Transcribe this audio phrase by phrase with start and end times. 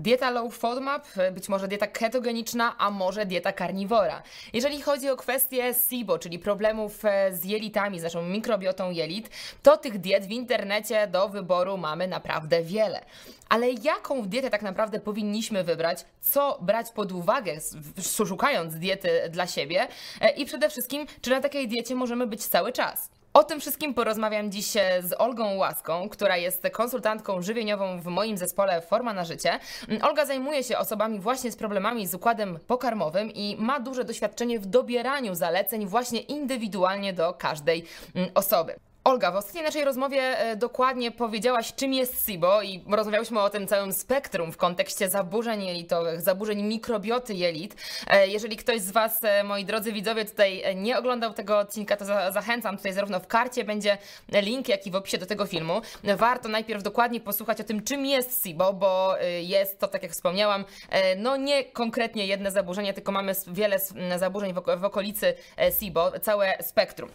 [0.00, 4.22] Dieta low FODMAP, być może dieta ketogeniczna, a może dieta karniwora.
[4.52, 9.30] Jeżeli chodzi o kwestię SIBO, czyli problemów e, z jelitami, z naszą mikrobiotą jelit,
[9.62, 13.04] to tych diet w internecie do wyboru mamy naprawdę wiele.
[13.48, 17.58] Ale jaką dietę tak naprawdę powinniśmy wybrać, co brać pod uwagę,
[18.16, 19.88] szukając diety dla siebie
[20.20, 23.19] e, i przede wszystkim, czy na takiej diecie możemy być cały czas?
[23.32, 28.38] O tym wszystkim porozmawiam dziś e, z Olgą Łaską, która jest konsultantką żywieniową w moim
[28.38, 29.58] zespole Forma na Życie.
[29.88, 34.60] Mm, Olga zajmuje się osobami właśnie z problemami z układem pokarmowym i ma duże doświadczenie
[34.60, 37.84] w dobieraniu zaleceń właśnie indywidualnie do każdej
[38.14, 38.74] mm, osoby.
[39.04, 43.66] Olga, w ostatniej naszej rozmowie e, dokładnie powiedziałaś, czym jest SIBO i rozmawiałyśmy o tym
[43.66, 47.76] całym spektrum w kontekście zaburzeń jelitowych, zaburzeń mikrobioty jelit.
[48.06, 52.04] E, jeżeli ktoś z Was, e, moi drodzy widzowie, tutaj nie oglądał tego odcinka, to
[52.32, 52.76] zachęcam.
[52.76, 53.98] Tutaj zarówno w karcie będzie
[54.32, 55.80] link, jak i w opisie do tego filmu.
[56.16, 60.64] Warto najpierw dokładnie posłuchać o tym, czym jest SIBO, bo jest to, tak jak wspomniałam,
[61.16, 63.78] no nie konkretnie jedne zaburzenie, tylko mamy wiele
[64.18, 65.34] zaburzeń w okolicy
[65.80, 67.10] SIBO, całe spektrum.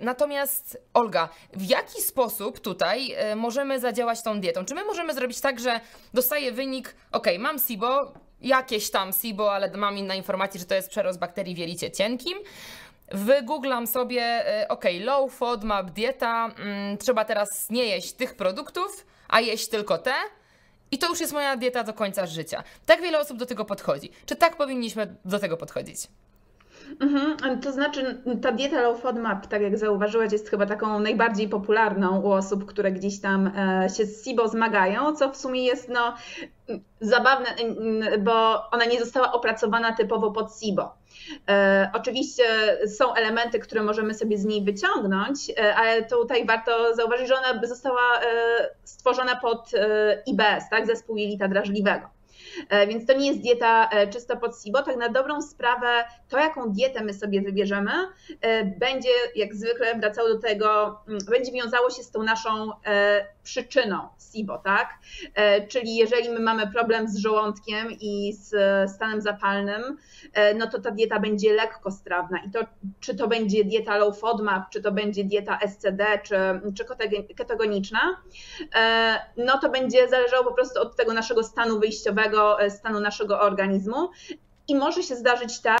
[0.00, 4.64] Natomiast Olga, Olga, w jaki sposób tutaj e, możemy zadziałać tą dietą?
[4.64, 5.80] Czy my możemy zrobić tak, że
[6.14, 10.90] dostaję wynik, ok, mam SIBO, jakieś tam SIBO, ale mam inne informacje, że to jest
[10.90, 12.38] przerost bakterii w jelicie cienkim.
[13.12, 19.40] Wygooglam sobie, e, ok, low FODMAP dieta, mm, trzeba teraz nie jeść tych produktów, a
[19.40, 20.14] jeść tylko te.
[20.90, 22.64] I to już jest moja dieta do końca życia.
[22.86, 24.10] Tak wiele osób do tego podchodzi.
[24.26, 26.00] Czy tak powinniśmy do tego podchodzić?
[27.00, 32.20] Mhm, to znaczy ta dieta low FODMAP, tak jak zauważyłaś, jest chyba taką najbardziej popularną
[32.20, 36.14] u osób, które gdzieś tam e, się z SIBO zmagają, co w sumie jest no,
[37.00, 37.46] zabawne,
[38.18, 40.94] bo ona nie została opracowana typowo pod SIBO.
[41.48, 42.44] E, oczywiście
[42.86, 47.66] są elementy, które możemy sobie z niej wyciągnąć, e, ale tutaj warto zauważyć, że ona
[47.66, 48.20] została
[48.84, 49.70] stworzona pod
[50.26, 52.17] IBS, tak, zespół jelita drażliwego.
[52.68, 54.82] E, więc to nie jest dieta e, czysto pod SIBO.
[54.82, 57.92] Tak na dobrą sprawę, to jaką dietę my sobie wybierzemy,
[58.40, 62.70] e, będzie jak zwykle wracało do tego, mm, będzie wiązało się z tą naszą
[63.42, 64.88] przyczyną SIBO, tak?
[65.68, 68.50] Czyli jeżeli my mamy problem z żołądkiem i z
[68.90, 69.96] stanem zapalnym,
[70.56, 72.60] no to ta dieta będzie lekkostrawna i to
[73.00, 76.36] czy to będzie dieta low FODMAP, czy to będzie dieta SCD, czy,
[76.76, 76.84] czy
[77.34, 78.00] ketogeniczna,
[79.36, 84.10] no to będzie zależało po prostu od tego naszego stanu wyjściowego, E, stanu naszego organizmu
[84.68, 85.80] i może się zdarzyć tak,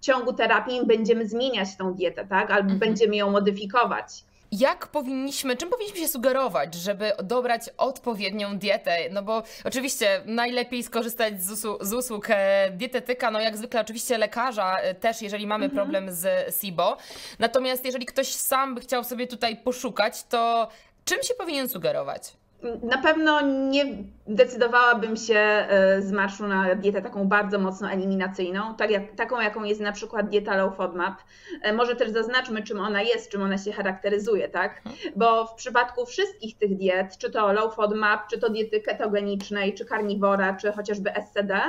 [0.00, 2.50] ciągu terapii będziemy zmieniać tą dietę, tak?
[2.50, 2.78] Albo mhm.
[2.78, 4.24] będziemy ją modyfikować.
[4.52, 8.96] Jak powinniśmy, czym powinniśmy się sugerować, żeby dobrać odpowiednią dietę?
[9.10, 14.18] No bo oczywiście najlepiej skorzystać z, usług, z usług e, dietetyka, no jak zwykle oczywiście
[14.18, 15.82] lekarza e, też, jeżeli mamy mhm.
[15.82, 16.96] problem z SIBO.
[17.38, 20.68] Natomiast jeżeli ktoś sam by chciał sobie tutaj poszukać, to
[21.04, 22.32] czym się powinien sugerować?
[22.82, 23.84] Na pewno nie
[24.28, 29.64] decydowałabym się e, z marszu na dietę taką bardzo mocno eliminacyjną, tak jak, taką jaką
[29.64, 31.14] jest na przykład dieta low FODMAP.
[31.62, 34.82] E, może też zaznaczmy, czym ona jest, czym ona się charakteryzuje, tak?
[35.16, 39.84] Bo w przypadku wszystkich tych diet, czy to low FODMAP, czy to diety ketogenicznej, czy
[39.84, 41.60] karniwora, czy chociażby SCD,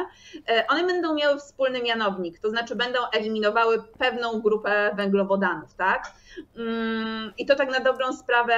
[0.48, 6.12] e, one będą miały wspólny mianownik, to znaczy będą eliminowały pewną grupę węglowodanów, tak?
[6.58, 8.56] Mm, I to tak na dobrą sprawę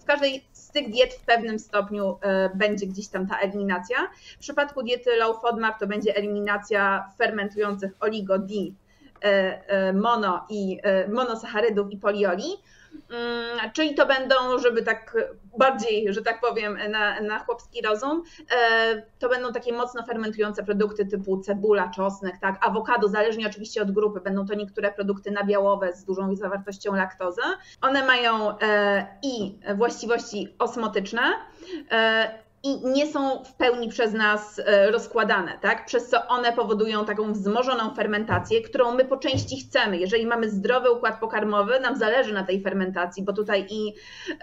[0.00, 2.18] w każdej z tych diet w pewnym stopniu
[2.54, 3.96] będzie będzie gdzieś tam ta eliminacja.
[4.36, 8.74] W przypadku diety low FODMAP to będzie eliminacja fermentujących oligo, di,
[9.24, 12.44] e, e, mono i e, monosacharydów i polioli.
[13.10, 15.16] Mm, czyli to będą, żeby tak
[15.58, 18.22] bardziej, że tak powiem, na, na chłopski rozum,
[19.18, 24.20] to będą takie mocno fermentujące produkty typu cebula, czosnek, tak, awokado, zależnie oczywiście od grupy,
[24.20, 27.42] będą to niektóre produkty nabiałowe z dużą zawartością laktozy.
[27.80, 28.54] One mają
[29.22, 31.22] i właściwości osmotyczne,
[32.64, 35.86] i nie są w pełni przez nas e, rozkładane, tak?
[35.86, 39.98] Przez co one powodują taką wzmożoną fermentację, którą my po części chcemy.
[39.98, 43.94] Jeżeli mamy zdrowy układ pokarmowy, nam zależy na tej fermentacji, bo tutaj i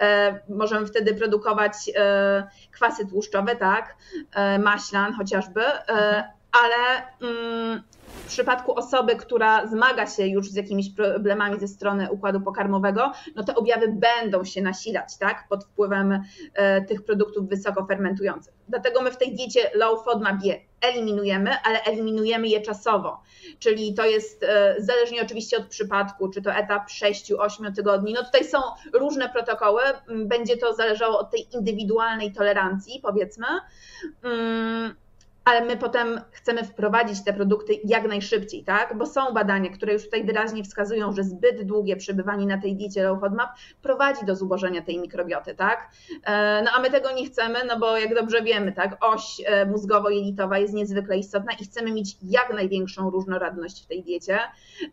[0.02, 3.96] e, możemy wtedy produkować e, kwasy tłuszczowe, tak?
[4.36, 10.89] E, maślan chociażby, e, ale mm, w przypadku osoby, która zmaga się już z jakimiś
[10.89, 16.81] problemami ze strony układu pokarmowego, no te objawy będą się nasilać, tak, pod wpływem e,
[16.81, 18.53] tych produktów wysoko fermentujących.
[18.68, 23.21] Dlatego my w tej diecie low FODMAP je eliminujemy, ale eliminujemy je czasowo,
[23.59, 28.13] czyli to jest e, zależnie oczywiście od przypadku, czy to etap 6-8 tygodni.
[28.13, 28.57] No tutaj są
[28.94, 33.47] różne protokoły, będzie to zależało od tej indywidualnej tolerancji, powiedzmy.
[35.46, 38.98] Ale my potem chcemy wprowadzić te produkty jak najszybciej, tak?
[38.98, 43.04] Bo są badania, które już tutaj wyraźnie wskazują, że zbyt długie przebywanie na tej diecie
[43.04, 43.50] low FODMAP
[43.82, 45.90] prowadzi do zubożenia tej mikrobioty, tak?
[46.24, 49.66] E, no a my tego nie chcemy, no bo jak dobrze wiemy, tak, oś e,
[49.66, 54.40] mózgowo-jelitowa jest niezwykle istotna i chcemy mieć jak największą różnorodność w tej diecie,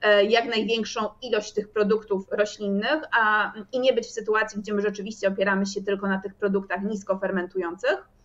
[0.03, 4.83] e, jak największą ilość tych produktów roślinnych, a i nie być w sytuacji, gdzie my
[4.83, 8.18] rzeczywiście opieramy się tylko na tych produktach nisko fermentujących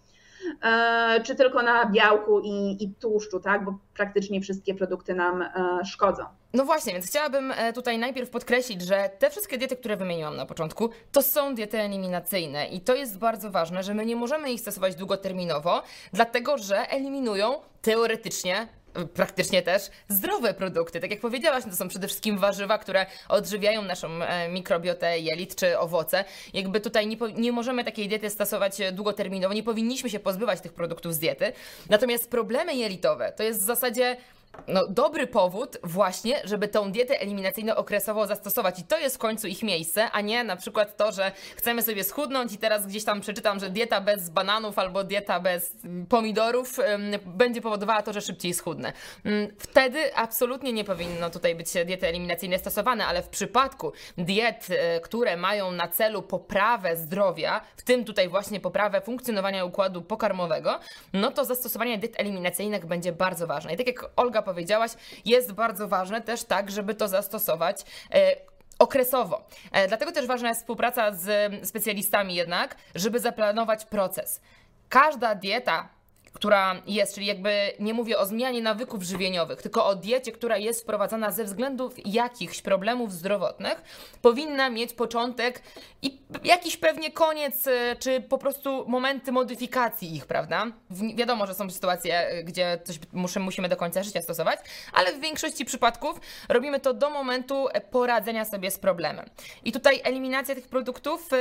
[1.24, 3.66] czy tylko na białku i, i tłuszczu, tak?
[3.66, 5.50] Bo praktycznie wszystkie produkty nam e,
[5.86, 6.24] szkodzą.
[6.54, 10.45] No właśnie, więc chciałabym e, tutaj najpierw podkreślić, że te wszystkie diety, które wymieniłam na
[10.45, 14.62] początku, to są diety eliminacyjne i to jest bardzo ważne, że my nie możemy ich
[14.62, 18.68] stosować długoterminowo, dlatego że eliminują teoretycznie
[19.13, 21.00] praktycznie też zdrowe produkty.
[21.00, 25.80] Tak jak powiedziałaś, to są przede wszystkim warzywa, które odżywiają naszą e, mikrobiotę jelit czy
[25.80, 26.25] owoce.
[26.54, 31.13] Jakby tutaj nie, nie możemy takiej diety stosować długoterminowo, nie powinniśmy się pozbywać tych produktów
[31.13, 31.54] z diety.
[31.90, 34.18] Natomiast problemy jelitowe to jest w zasadzie
[34.67, 38.79] no, dobry powód właśnie, żeby tą dietę eliminacyjną okresowo zastosować.
[38.79, 42.03] I to jest w końcu ich miejsce, a nie na przykład to, że chcemy sobie
[42.03, 45.75] schudnąć i teraz gdzieś tam przeczytam, że dieta bez bananów albo dieta bez
[46.09, 46.77] pomidorów
[47.25, 48.94] będzie powodowała to, że szybciej schudnę.
[49.25, 55.00] Mm, wtedy absolutnie nie powinno tutaj być diety eliminacyjne stosowane, ale w przypadku diet, e,
[55.00, 60.79] które mają na celu poprawę zdrowia, w tym tutaj właśnie poprawę funkcjonowania układu pokarmowego,
[61.13, 63.73] no to zastosowanie diet eliminacyjnych będzie bardzo ważne.
[63.73, 64.92] I tak jak Olga powiedziałaś,
[65.25, 67.81] jest bardzo ważne też tak, żeby to zastosować
[68.13, 68.36] e,
[68.80, 69.48] okresowo.
[69.72, 74.42] E, dlatego też ważna jest współpraca z specjalistami jednak, żeby zaplanować proces.
[74.90, 75.90] Każda dieta
[76.33, 80.81] która jest, czyli jakby nie mówię o zmianie nawyków żywieniowych, tylko o diecie, która jest
[80.81, 83.83] wprowadzana ze względów jakichś problemów zdrowotnych,
[84.21, 85.62] powinna mieć początek
[86.01, 90.65] i jakiś pewnie koniec, e, czy po prostu momenty modyfikacji ich, prawda?
[90.89, 94.59] Wi wiadomo, że są sytuacje, e, gdzie coś muszę, musimy do końca życia stosować,
[94.94, 96.19] ale w większości przypadków
[96.50, 99.29] robimy to do momentu poradzenia sobie z problemem.
[99.65, 101.38] I tutaj eliminacja tych produktów, yy,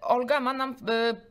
[0.00, 0.76] Olga, ma nam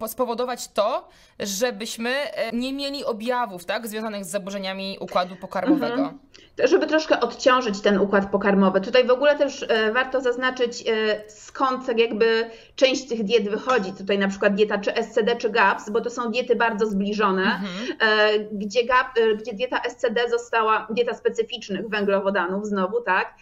[0.07, 1.09] spowodować to,
[1.39, 2.15] żebyśmy
[2.53, 5.94] nie mieli objawów, tak, związanych z zaburzeniami układu pokarmowego.
[5.94, 6.19] Mhm.
[6.63, 8.81] Żeby troszkę odciążyć ten układ pokarmowy.
[8.81, 13.94] Tutaj w ogóle też e, warto zaznaczyć, e, skąd tak jakby część tych diet wychodzi.
[13.94, 17.69] Tutaj na przykład dieta czy SCD, czy GAPS, bo to są diety bardzo zbliżone, mhm.
[18.00, 19.07] E, gdzie, GAP,
[19.38, 23.33] gdzie dieta SCD została, dieta specyficznych węglowodanów znowu, tak,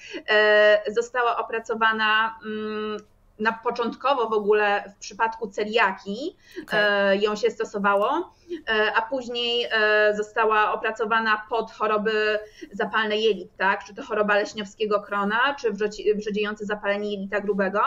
[0.88, 2.98] została opracowana mm,
[3.40, 7.18] na początkowo w ogóle w przypadku celiaki okay.
[7.18, 8.34] ją się stosowało,
[8.70, 12.40] e, a później e, została opracowana pod choroby
[12.72, 13.84] zapalne jelit, tak?
[13.84, 15.72] Czy to choroba leśniowskiego krona, czy
[16.16, 17.82] wrzodziejące zapalenie jelita grubego.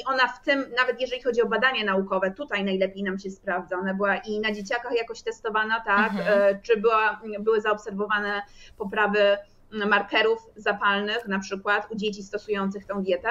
[0.00, 3.76] I ona w tym, nawet jeżeli chodzi o badania naukowe, tutaj najlepiej nam się sprawdza.
[3.76, 6.10] Ona była i na dzieciakach jakoś testowana, tak?
[6.12, 6.60] Mhm.
[6.62, 8.42] Czy była, były zaobserwowane
[8.76, 9.38] poprawy
[9.72, 13.28] markerów zapalnych, na przykład u dzieci stosujących tą dietę.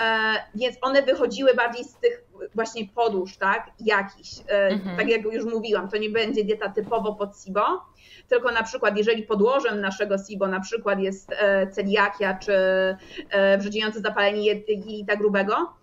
[0.00, 2.24] E, więc one wychodziły bardziej z tych
[2.54, 4.28] właśnie podłóż, tak, jakiś.
[4.48, 4.96] E, mhm.
[4.96, 7.82] Tak jak już mówiłam, to nie będzie dieta typowo pod SIBO,
[8.28, 12.54] tylko na przykład jeżeli podłożem naszego SIBO na przykład jest e, celiakia czy
[13.58, 15.74] wrzodziejące zapalenie jelita grubego,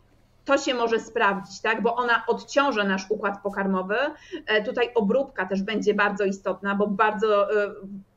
[0.45, 1.81] to się może sprawdzić, tak?
[1.81, 3.95] bo ona odciąża nasz układ pokarmowy.
[4.45, 7.69] E, tutaj obróbka też będzie bardzo istotna, bo bardzo, e,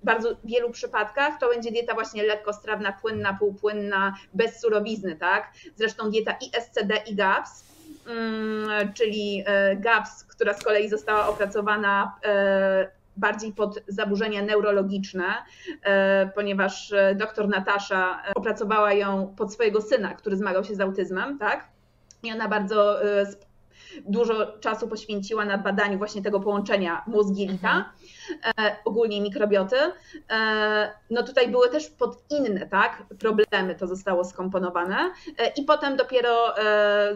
[0.03, 5.53] w bardzo wielu przypadkach to będzie dieta właśnie lekkostrawna, płynna, półpłynna, bez surowizny, tak?
[5.77, 7.65] Zresztą dieta i SCD i GAPS,
[8.07, 12.15] mm, czyli e, GAPS, która z kolei została opracowana
[13.17, 15.25] bardziej pod zaburzenia neurologiczne,
[16.35, 21.74] ponieważ doktor Natasza opracowała ją pod swojego syna, który zmagał się z autyzmem, tak?
[22.25, 23.27] I ona bardzo y,
[24.07, 27.85] dużo czasu poświęciła na badaniu właśnie tego połączenia mózg-jelita, mhm.
[28.59, 29.77] E, ogólnie mikrobioty.
[30.31, 34.97] E, no tutaj były też pod inne tak, problemy to zostało skomponowane
[35.39, 36.55] e, i potem dopiero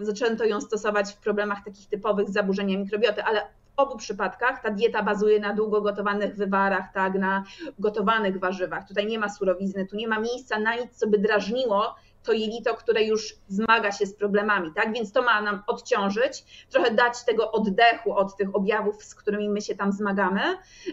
[0.02, 3.40] zaczęto ją stosować w problemach takich typowych zaburzenia mikrobioty, ale
[3.76, 7.44] w obu przypadkach ta dieta bazuje na długo gotowanych wywarach, tak, na
[7.78, 8.88] gotowanych warzywach.
[8.88, 11.94] Tutaj nie ma surowizny, tu nie ma miejsca na nic, co by drażniło
[12.28, 14.92] to jelito, które już zmaga się z problemami, tak?
[14.92, 19.60] Więc to ma nam odciążyć, trochę dać tego oddechu od tych objawów, z którymi my
[19.60, 20.40] się tam zmagamy,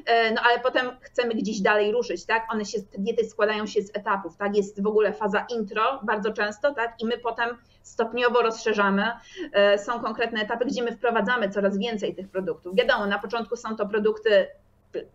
[0.06, 2.44] e, no ale potem chcemy gdzieś dalej ruszyć, tak?
[2.52, 4.58] One się, te diety składają się z etapów, tak?
[4.58, 6.96] Jest w ogóle faza intro bardzo często, tak?
[7.02, 9.12] I my potem stopniowo rozszerzamy.
[9.54, 12.76] E, są konkretne etapy, gdzie my wprowadzamy coraz więcej tych produktów.
[12.76, 14.48] Wiadomo, na początku są to produkty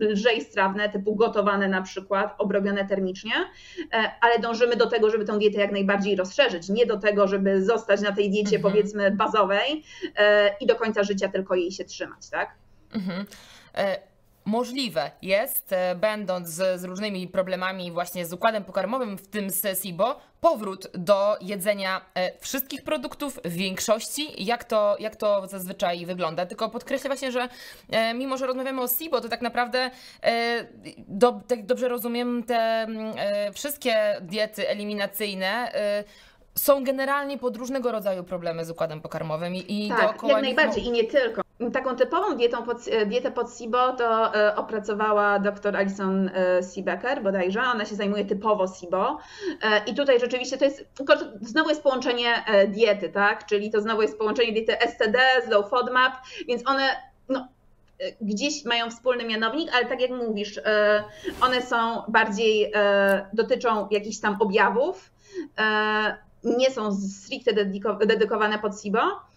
[0.00, 3.32] lżej strawne, typu gotowane na przykład, obrobione termicznie,
[3.92, 7.64] e, ale dążymy do tego, żeby tę dietę jak najbardziej rozszerzyć, nie do tego, żeby
[7.64, 8.62] zostać na tej diecie mhm.
[8.62, 9.84] powiedzmy bazowej
[10.16, 12.54] e, i do końca życia tylko jej się trzymać, tak?
[12.94, 13.26] Mhm.
[14.50, 19.82] Możliwe jest, e, będąc z, z różnymi problemami właśnie z układem pokarmowym, w tym z
[19.82, 26.46] SIBO, powrót do jedzenia e, wszystkich produktów w większości, jak to, jak to zazwyczaj wygląda.
[26.46, 27.48] Tylko podkreślę właśnie, że
[27.90, 29.90] e, mimo, że rozmawiamy o SIBO, to tak naprawdę
[30.98, 33.14] do, tak dobrze rozumiem te mm,
[33.54, 35.72] wszystkie diety eliminacyjne
[36.54, 40.84] są generalnie pod różnego rodzaju problemy z układem pokarmowym i, i tak, dookoła jak najbardziej
[40.84, 41.49] i nie tylko.
[41.72, 42.76] Taką typową dietą pod,
[43.06, 47.62] dietę pod SIBO to e, opracowała dr Alison e, Seebecker bodajże.
[47.62, 49.18] Ona się zajmuje typowo SIBO.
[49.62, 50.84] E, I tutaj rzeczywiście to jest,
[51.40, 53.46] znowu jest połączenie diety, tak?
[53.46, 56.12] Czyli to znowu jest połączenie diety STD z Low FODMAP,
[56.48, 56.88] więc one
[57.28, 57.48] no,
[58.20, 60.60] gdzieś mają wspólny mianownik, ale tak jak mówisz,
[61.40, 62.72] one są bardziej,
[63.32, 65.10] dotyczą jakichś tam objawów,
[66.44, 67.52] nie są stricte
[68.06, 69.29] dedykowane pod SIBO.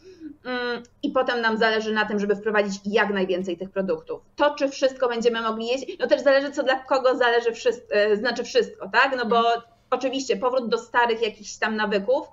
[0.46, 4.22] Mm, I potem nam zależy na tym, żeby wprowadzić jak najwięcej tych produktów.
[4.36, 8.16] To, czy wszystko będziemy mogli jeść, no też zależy, co dla kogo zależy, wszystko, e,
[8.16, 9.18] znaczy wszystko, tak?
[9.18, 9.62] No bo mhm.
[9.90, 12.28] oczywiście powrót do starych jakichś tam nawyków,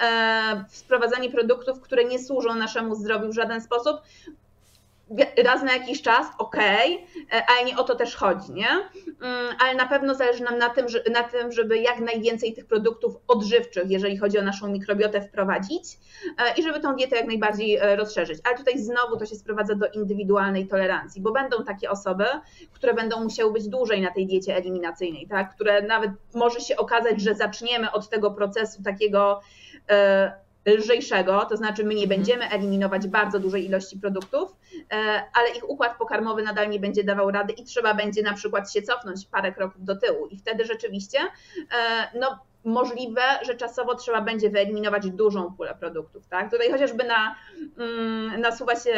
[0.00, 3.96] e, wprowadzanie produktów, które nie służą naszemu zdrowiu w żaden sposób,
[5.44, 8.68] raz na jakiś czas, okej, okay, ale nie o to też chodzi, nie?
[8.68, 13.16] Mm, ale na pewno zależy nam na tym, na tym, żeby jak najwięcej tych produktów
[13.28, 15.98] odżywczych, jeżeli chodzi o naszą mikrobiotę, wprowadzić
[16.38, 18.38] e, i żeby tą dietę jak najbardziej e, rozszerzyć.
[18.44, 22.24] Ale tutaj znowu to się sprowadza do indywidualnej tolerancji, bo będą takie osoby,
[22.72, 25.54] które będą musiały być dłużej na tej diecie eliminacyjnej, tak?
[25.54, 29.40] które nawet może się okazać, że zaczniemy od tego procesu takiego
[29.90, 32.18] e, lżejszego, to znaczy my nie mhm.
[32.18, 34.56] będziemy eliminować bardzo dużej ilości produktów,
[34.92, 34.94] e,
[35.34, 38.82] ale ich układ pokarmowy nadal nie będzie dawał rady i trzeba będzie na przykład się
[38.82, 44.50] cofnąć parę kroków do tyłu i wtedy rzeczywiście e, no, możliwe, że czasowo trzeba będzie
[44.50, 46.28] wyeliminować dużą pulę produktów.
[46.28, 46.50] Tak?
[46.50, 47.36] Tutaj chociażby na,
[47.78, 48.92] mm, nasuwa się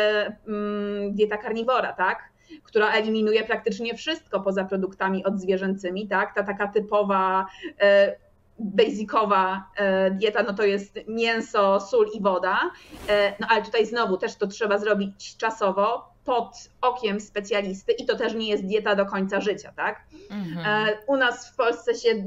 [0.49, 2.35] mm, dieta karniwora, tak?
[2.65, 6.35] która eliminuje praktycznie wszystko poza produktami odzwierzęcymi, tak?
[6.35, 7.47] Ta taka typowa
[7.81, 8.17] e,
[8.59, 12.61] basicowa e, dieta, no to jest mięso, sól i woda.
[13.09, 18.17] E, no ale tutaj znowu też to trzeba zrobić czasowo, pod okiem specjalisty i to
[18.17, 20.01] też nie jest dieta do końca życia, tak?
[20.31, 20.89] Mhm.
[20.89, 22.25] E, u nas w Polsce się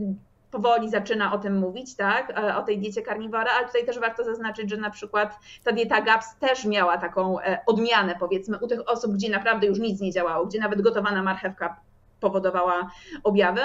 [0.52, 4.70] powoli zaczyna o tym mówić, tak, o tej diecie karniwora, ale tutaj też warto zaznaczyć,
[4.70, 9.30] że na przykład ta dieta GAPS też miała taką odmianę, powiedzmy, u tych osób, gdzie
[9.30, 11.80] naprawdę już nic nie działało, gdzie nawet gotowana marchewka
[12.20, 12.92] powodowała
[13.24, 13.62] objawy,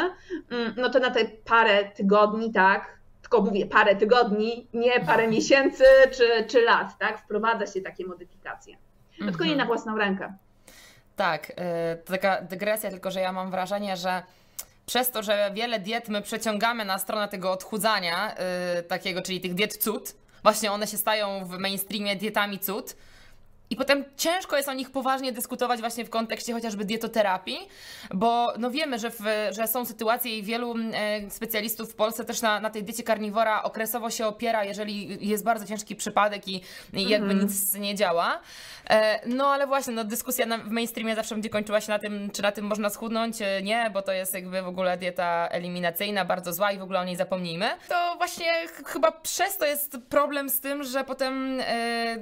[0.51, 5.85] mm, no to na te parę tygodni, tak, tylko mówię parę tygodni, nie parę miesięcy
[6.11, 8.77] czy, czy lat, tak, wprowadza się takie modyfikacje.
[9.21, 9.69] No tylko nie na mhm.
[9.69, 10.35] własną rękę.
[11.17, 11.55] Tak, yy,
[12.05, 14.23] taka dygresja, tylko że ja mam wrażenie, że
[14.87, 18.35] przez to, że wiele diet my przeciągamy na stronę tego odchudzania,
[18.77, 22.97] yy, takiego, czyli tych diet cud, właśnie one się stają w mainstreamie dietami cud,
[23.73, 27.69] i potem ciężko jest o nich poważnie dyskutować właśnie w kontekście chociażby dietoterapii,
[28.15, 32.43] bo no wiemy, że, w, że są sytuacje i wielu e, specjalistów w Polsce też
[32.43, 36.63] na, na tej diecie karniwora okresowo się opiera, jeżeli jest bardzo ciężki przypadek i,
[36.93, 38.41] i jakby mm nic nie działa.
[38.91, 42.43] E, no ale właśnie, no, dyskusja w mainstreamie zawsze będzie kończyła się na tym, czy
[42.43, 43.43] na tym można schudnąć.
[43.43, 47.01] E, nie, bo to jest jakby w ogóle dieta eliminacyjna, bardzo zła i w ogóle
[47.01, 47.71] o niej zapomnijmy.
[47.89, 48.53] To właśnie
[48.87, 51.63] chyba przez to jest problem z tym, że potem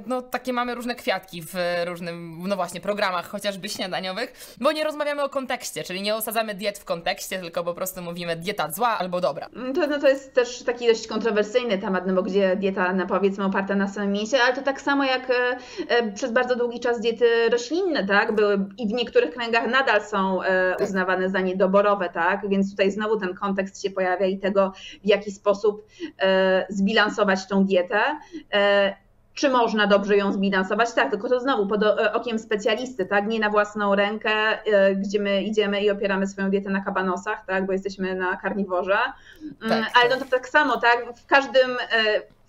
[0.07, 5.23] no takie mamy różne kwiatki w różnym, no właśnie, programach chociażby śniadaniowych, bo nie rozmawiamy
[5.23, 9.21] o kontekście, czyli nie osadzamy diet w kontekście, tylko po prostu mówimy dieta zła albo
[9.21, 9.49] dobra.
[9.75, 13.45] To, no to jest też taki dość kontrowersyjny temat, no bo gdzie dieta, no powiedzmy,
[13.45, 15.57] oparta na samym mięsie, ale to tak samo jak e,
[15.89, 20.43] e, przez bardzo długi czas diety roślinne, tak, były i w niektórych kręgach nadal są
[20.43, 20.89] e, tak.
[20.89, 24.73] uznawane za niedoborowe, tak, więc tutaj znowu ten kontekst się pojawia i tego,
[25.05, 25.87] w jaki sposób
[26.69, 28.01] zbilansować tą dietę
[29.35, 30.93] czy można dobrze ją zbilansować?
[30.93, 33.27] Tak, tylko to znowu pod e, okiem specjalisty, tak?
[33.27, 37.67] Nie na własną rękę, e, gdzie my idziemy i opieramy swoją dietę na kabanosach, tak?
[37.67, 38.99] Bo jesteśmy na karniworze.
[39.43, 41.07] Mm, tak, Ale no to tak samo, tak?
[41.17, 41.77] W każdym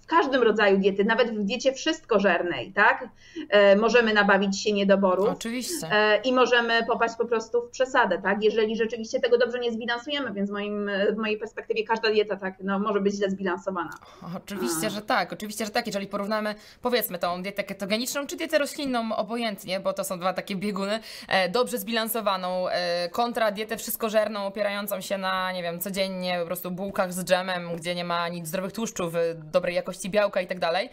[0.05, 3.07] e, każdym rodzaju diety, nawet w diecie wszystkożernej, tak?
[3.49, 5.29] E, możemy nabawić się niedoborów.
[5.29, 5.87] Oczywiście.
[5.91, 8.43] E, I możemy popaść po prostu w przesadę, tak?
[8.43, 12.53] Jeżeli rzeczywiście tego dobrze nie zbilansujemy, więc w, moim, w mojej perspektywie każda dieta tak
[12.63, 13.91] no, może być źle zbilansowana.
[14.37, 14.89] Oczywiście, A.
[14.89, 15.87] że tak, oczywiście, że tak.
[15.87, 20.55] Jeżeli porównamy, powiedzmy, tą dietę ketogeniczną czy dietę roślinną, obojętnie, bo to są dwa takie
[20.55, 22.65] bieguny, e, dobrze zbilansowaną
[23.11, 27.95] kontra dietę wszystkożerną, opierającą się na, nie wiem, codziennie po prostu bułkach z dżemem, gdzie
[27.95, 30.89] nie ma nic zdrowych tłuszczów, dobrej jakości białka i tak dalej,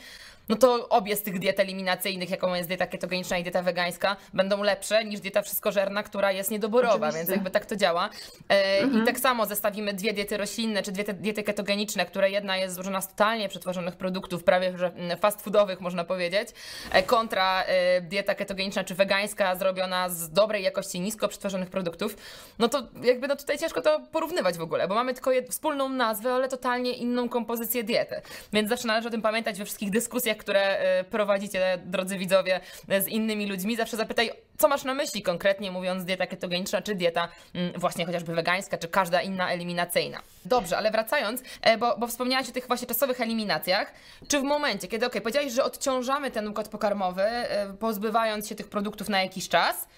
[0.49, 4.63] no to obie z tych diet eliminacyjnych, jaką jest dieta ketogeniczna i dieta wegańska, będą
[4.63, 7.19] lepsze niż dieta wszystkożerna, która jest niedoborowa, Oczywiście.
[7.19, 8.11] więc jakby tak to działa.
[8.49, 9.03] E, mhm.
[9.03, 13.01] I tak samo zestawimy dwie diety roślinne, czy dwie diety ketogeniczne, które jedna jest złożona
[13.01, 16.49] z totalnie przetworzonych produktów, prawie że mm, fast foodowych można powiedzieć,
[16.93, 22.17] e, kontra e, dieta ketogeniczna czy wegańska zrobiona z dobrej jakości, nisko przetworzonych produktów,
[22.59, 26.33] no to jakby no tutaj ciężko to porównywać w ogóle, bo mamy tylko wspólną nazwę,
[26.33, 28.21] ale totalnie inną kompozycję diety.
[28.53, 32.61] Więc zawsze należy o tym pamiętać we wszystkich dyskusjach, które e, prowadzicie, drodzy widzowie,
[33.01, 33.77] z innymi ludźmi.
[33.77, 38.35] Zawsze zapytaj, co masz na myśli konkretnie, mówiąc dieta ketogeniczna, czy dieta mm, właśnie chociażby
[38.35, 40.19] wegańska, czy każda inna eliminacyjna.
[40.45, 43.93] Dobrze, ale wracając, e, bo, bo wspomniałaś o tych właśnie czasowych eliminacjach,
[44.29, 48.69] czy w momencie, kiedy, ok, powiedziałeś, że odciążamy ten układ pokarmowy, e, pozbywając się tych
[48.69, 49.89] produktów na jakiś czas,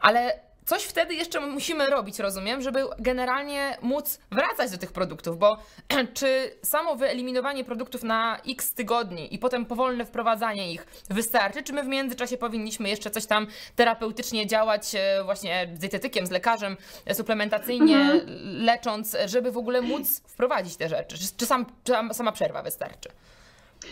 [0.00, 5.58] ale coś wtedy jeszcze musimy robić, rozumiem, żeby generalnie móc wracać do tych produktów, bo
[6.14, 11.82] czy samo wyeliminowanie produktów na x tygodni i potem powolne wprowadzanie ich wystarczy, czy my
[11.82, 13.46] w międzyczasie powinniśmy jeszcze coś tam
[13.76, 18.22] terapeutycznie działać e, właśnie z dietetykiem, z lekarzem, e, suplementacyjnie, mhm.
[18.64, 21.18] lecząc, żeby w ogóle móc wprowadzić te rzeczy?
[21.18, 23.08] Czy, czy, sam, czy sama przerwa wystarczy?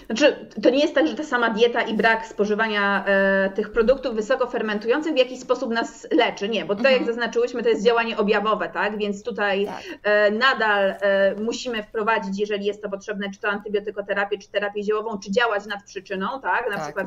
[0.07, 4.14] Znaczy, to nie jest tak, że ta sama dieta i brak spożywania e, tych produktów
[4.14, 6.49] wysoko fermentujących w jakiś sposób nas leczy.
[6.49, 7.07] Nie, bo tutaj, mhm.
[7.07, 8.99] jak zaznaczyłyśmy, to jest działanie objawowe, tak?
[8.99, 9.83] Więc tutaj tak.
[10.03, 15.19] E, nadal e, musimy wprowadzić, jeżeli jest to potrzebne, czy to antybiotykoterapię, czy terapię ziołową,
[15.19, 16.71] czy działać nad przyczyną, tak?
[16.71, 16.85] Na tak.
[16.85, 17.07] przykład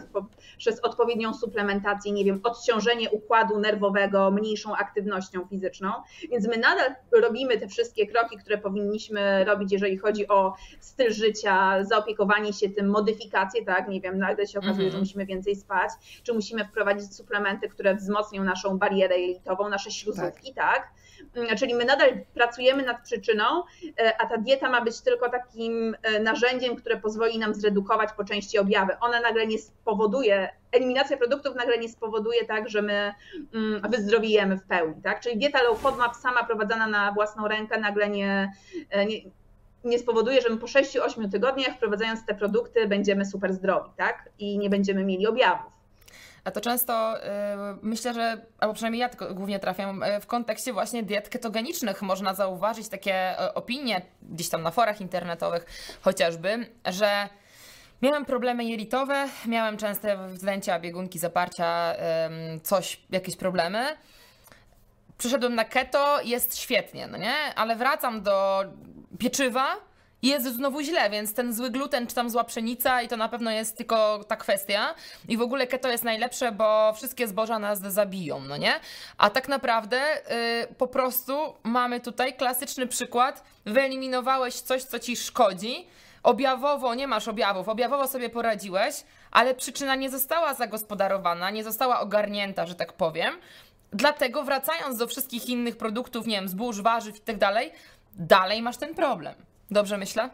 [0.57, 5.91] przez odpowiednią suplementację, nie wiem, odciążenie układu nerwowego, mniejszą aktywnością fizyczną.
[6.31, 11.83] Więc my nadal robimy te wszystkie kroki, które powinniśmy robić, jeżeli chodzi o styl życia,
[11.83, 14.91] zaopiekowanie się tym modyfikacje, tak, nie wiem, nagle się okazuje, mm -hmm.
[14.91, 15.03] że mhm.
[15.03, 15.91] musimy więcej spać,
[16.23, 20.75] czy musimy wprowadzić suplementy, które wzmocnią naszą barierę jelitową, nasze śluzówki, tak.
[20.75, 20.91] tak?
[21.59, 23.43] Czyli my nadal pracujemy nad przyczyną,
[23.99, 28.23] e, a ta dieta ma być tylko takim e, narzędziem, które pozwoli nam zredukować po
[28.23, 28.97] części objawy.
[28.99, 33.13] Ona nagle nie spowoduje, eliminacja produktów nagle nie spowoduje tak, że my
[33.53, 35.19] mm, wyzdrowiejemy w pełni, tak?
[35.19, 38.51] Czyli dieta low FODMAP sama prowadzona na własną rękę nagle nie,
[38.89, 39.17] e, nie
[39.87, 44.29] nie spowoduje, że my po 6-8 tygodniach wprowadzając te produkty będziemy super zdrowi, tak?
[44.39, 45.77] I nie będziemy mieli objawów.
[46.47, 47.21] A to często yy,
[47.81, 52.33] myślę, że, albo przynajmniej ja tylko głównie trafiam, yy, w kontekście właśnie diet ketogenicznych można
[52.33, 55.65] zauważyć takie yy, opinie gdzieś tam na forach internetowych
[56.01, 57.29] chociażby, że
[58.01, 61.95] miałem problemy jelitowe, miałem częste wzdęcia, biegunki, zaparcia,
[62.63, 63.85] coś, jakieś problemy.
[65.17, 67.35] Przyszedłem na keto, jest świetnie, no nie?
[67.55, 68.63] Ale wracam do
[69.19, 69.75] pieczywa
[70.21, 73.29] i jest znowu źle, więc ten zły gluten czy tam zła pszenica i to na
[73.29, 74.95] pewno jest tylko ta kwestia.
[75.27, 78.79] I w ogóle keto jest najlepsze, bo wszystkie zboża nas zabiją, no nie?
[79.17, 79.97] A tak naprawdę
[80.67, 83.43] yy, po prostu mamy tutaj klasyczny przykład.
[83.65, 85.87] Wyeliminowałeś coś, co ci szkodzi.
[86.23, 92.65] Objawowo nie masz objawów, objawowo sobie poradziłeś, ale przyczyna nie została zagospodarowana, nie została ogarnięta,
[92.65, 93.33] że tak powiem.
[93.93, 97.71] Dlatego wracając do wszystkich innych produktów, nie wiem, zbóż, warzyw i tak dalej,
[98.17, 99.33] dalej masz ten problem.
[99.71, 100.29] Dobrze myślę?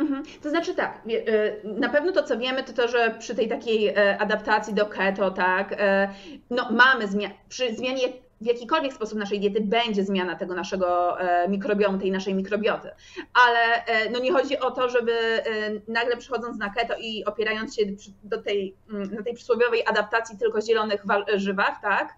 [0.00, 0.22] Mhm.
[0.42, 3.88] To znaczy tak, y, na pewno to co wiemy to to, że przy tej takiej
[3.88, 6.14] e, adaptacji do keto, tak, e,
[6.50, 7.08] no mamy
[7.48, 8.08] przy zmianie
[8.40, 12.90] w jakikolwiek sposób naszej diety będzie zmiana tego naszego e, mikrobiomu, tej naszej mikrobioty.
[13.46, 15.12] Ale no nie chodzi o to, żeby
[15.88, 17.82] nagle przychodząc na keto i opierając się
[18.22, 22.14] do tej, mm, na tej przysłowiowej adaptacji tylko zielonych warzywach, tak,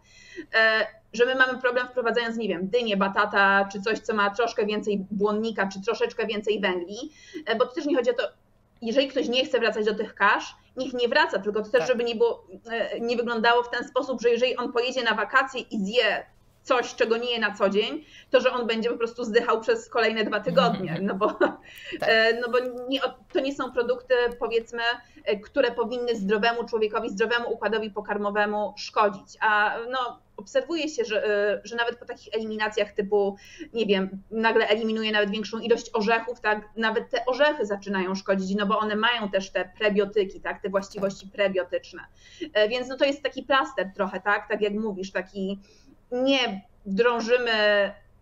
[1.12, 5.06] że my mamy problem wprowadzając, nie wiem, dynię, batata, czy coś, co ma troszkę więcej
[5.10, 7.12] błonnika, czy troszeczkę więcej węgli,
[7.46, 8.22] e, bo to też nie chodzi o to,
[8.82, 11.88] jeżeli ktoś nie chce wracać do tych kasz, niech nie wraca, tylko to też, tak.
[11.88, 15.60] żeby nie, było, e, nie wyglądało w ten sposób, że jeżeli on pojedzie na wakacje
[15.60, 16.26] i zje
[16.62, 19.88] coś, czego nie je na co dzień, to że on będzie po prostu zdychał przez
[19.88, 21.56] kolejne dwa tygodnie, no bo, tak.
[22.00, 23.00] E, no bo nie,
[23.32, 24.82] to nie są produkty, powiedzmy,
[25.44, 31.76] które powinny zdrowemu człowiekowi, zdrowemu układowi pokarmowemu szkodzić, a no obserwuje się, że, e, że
[31.76, 33.36] nawet po takich eliminacjach typu,
[33.72, 38.66] nie wiem, nagle eliminuje nawet większą ilość orzechów, tak, nawet te orzechy zaczynają szkodzić, no
[38.66, 42.02] bo one mają też te prebiotyki, tak, te właściwości prebiotyczne.
[42.54, 45.60] E, więc no to jest taki plaster trochę, tak, tak jak mówisz, taki
[46.12, 47.50] nie drążymy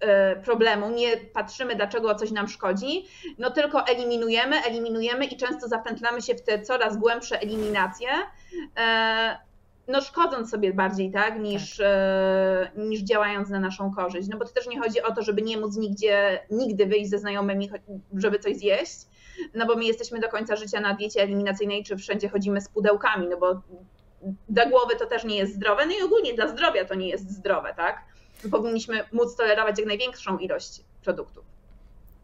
[0.01, 3.07] e, problemu, nie patrzymy, dlaczego coś nam szkodzi,
[3.39, 8.09] no tylko eliminujemy, eliminujemy i często zapętlamy się w te coraz głębsze eliminacje
[9.91, 11.87] no szkodząc sobie bardziej, tak, niż, tak.
[11.87, 14.29] E, niż działając na naszą korzyść.
[14.29, 17.19] No bo to też nie chodzi o to, żeby nie móc nigdzie, nigdy wyjść ze
[17.19, 17.71] znajomymi,
[18.17, 18.97] żeby coś zjeść,
[19.55, 23.29] no bo my jesteśmy do końca życia na diecie eliminacyjnej, czy wszędzie chodzimy z pudełkami,
[23.29, 23.61] no bo
[24.49, 27.31] dla głowy to też nie jest zdrowe, no i ogólnie dla zdrowia to nie jest
[27.31, 28.05] zdrowe, tak?
[28.51, 31.45] Powinniśmy móc tolerować jak największą ilość produktów.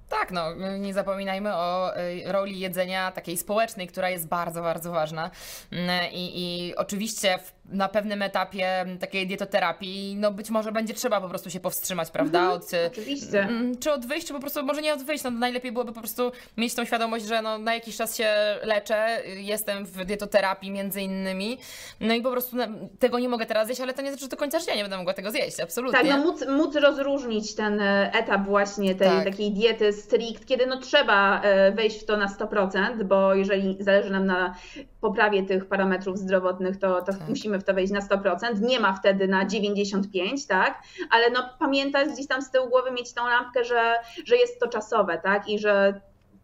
[0.09, 5.31] Tak, no nie zapominajmy o y, roli jedzenia takiej społecznej, która jest bardzo, bardzo ważna.
[5.73, 11.21] Mm, I, i oczywiście w, na pewnym etapie takiej dietoterapii, no być może będzie trzeba
[11.21, 12.39] po prostu się powstrzymać, prawda?
[12.39, 13.41] Mhm, od, oczywiście.
[13.43, 16.33] Mm, czy od wyjścia, po prostu, może nie od wyjścia, no najlepiej byłoby po prostu
[16.57, 21.59] mieć tą świadomość, że no, na jakiś czas się leczę, jestem w dietoterapii między innymi,
[22.01, 22.57] no i po prostu
[22.99, 24.97] tego nie mogę teraz zjeść, ale to nie znaczy, że do końca życia nie będę
[24.97, 25.99] mogła tego zjeść, absolutnie.
[25.99, 29.25] Tak, no móc, móc rozróżnić ten e, etap właśnie tej tak.
[29.25, 34.11] takiej diety strict, kiedy no trzeba e, wejść w to na 100%, bo jeżeli zależy
[34.11, 34.55] nam na
[35.01, 37.29] poprawie tych parametrów zdrowotnych, to, to tak.
[37.29, 38.61] musimy w to wejść na 100%.
[38.61, 40.83] Nie ma wtedy na 95, tak?
[41.11, 44.69] Ale no pamiętać gdzieś tam z tyłu głowy mieć tą lampkę, że, że jest to
[44.69, 45.49] czasowe, tak?
[45.49, 46.01] I że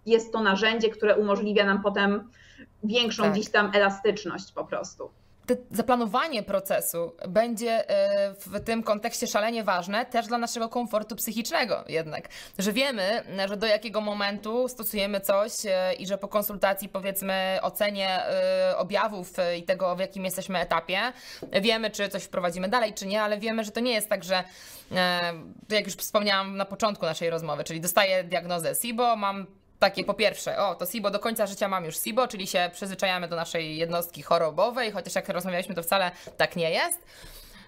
[0.07, 2.31] jest to narzędzie, które umożliwia nam potem
[2.85, 3.33] większą tak.
[3.33, 5.11] gdzieś tam elastyczność po prostu
[5.71, 12.29] zaplanowanie procesu będzie e, w tym kontekście szalenie ważne też dla naszego komfortu psychicznego jednak,
[12.59, 18.27] że wiemy, że do jakiego momentu stosujemy coś e, i że po konsultacji powiedzmy ocenie
[18.27, 20.99] e, objawów i tego w jakim jesteśmy etapie,
[21.63, 24.45] wiemy czy coś wprowadzimy dalej czy nie, ale wiemy, że to nie jest tak, że
[25.69, 29.47] jak już wspomniałam na początku naszej rozmowy, czyli dostaję diagnozę SIBO, mam
[29.83, 33.29] takie po pierwsze, o to SIBO, do końca życia mam już SIBO, czyli się przyzwyczajamy
[33.29, 36.99] do naszej jednostki chorobowej, chociaż jak rozmawialiśmy, to wcale tak nie jest.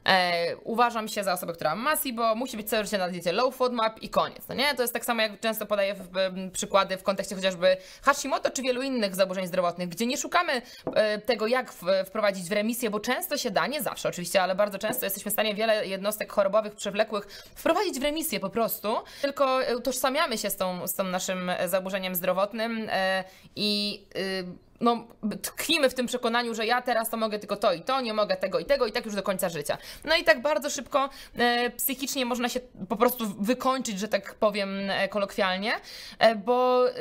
[0.08, 3.56] E, uważam się za osobę, która ma SIBO, musi być całe życie na diecie low
[3.56, 4.48] FODMAP i koniec.
[4.48, 4.74] No nie?
[4.74, 8.62] To jest tak samo, jak często podaję w, w, przykłady w kontekście chociażby Hashimoto czy
[8.62, 10.62] wielu innych zaburzeń zdrowotnych, gdzie nie szukamy
[10.94, 14.54] e, tego, jak w, wprowadzić w remisję, bo często się da, nie zawsze oczywiście, ale
[14.54, 19.58] bardzo często jesteśmy w stanie wiele jednostek chorobowych, przewlekłych wprowadzić w remisję po prostu, tylko
[19.76, 23.24] utożsamiamy się z, tą, z naszym zaburzeniem zdrowotnym e,
[23.56, 25.06] i y, no,
[25.42, 28.36] tkwimy w tym przekonaniu, że ja teraz to mogę tylko to i to, nie mogę
[28.36, 29.78] tego i tego i tak już do końca życia.
[30.04, 34.90] No i tak bardzo szybko e, psychicznie można się po prostu wykończyć, że tak powiem
[34.90, 35.72] e, kolokwialnie,
[36.18, 36.94] e, bo e,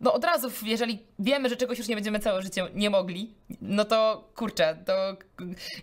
[0.00, 3.84] no od razu, jeżeli wiemy, że czegoś już nie będziemy całe życie nie mogli, no
[3.84, 5.16] to kurczę, to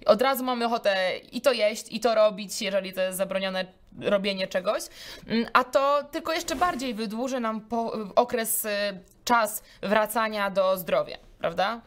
[0.06, 3.66] od razu mamy ochotę i to jeść, i to robić, jeżeli to jest zabronione
[4.02, 4.84] robienie czegoś,
[5.28, 11.18] mm, a to tylko jeszcze bardziej wydłuży nam po, okres, e, czas wracania do zdrowia
[11.46, 11.82] prawda?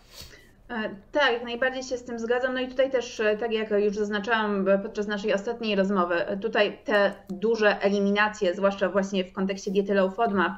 [0.71, 2.55] E, tak, najbardziej się z tym zgadzam.
[2.55, 6.79] No i tutaj też, e, tak jak już zaznaczałam e, podczas naszej ostatniej rozmowy, tutaj
[6.85, 10.53] te duże eliminacje, zwłaszcza właśnie w kontekście diety low FODMAP,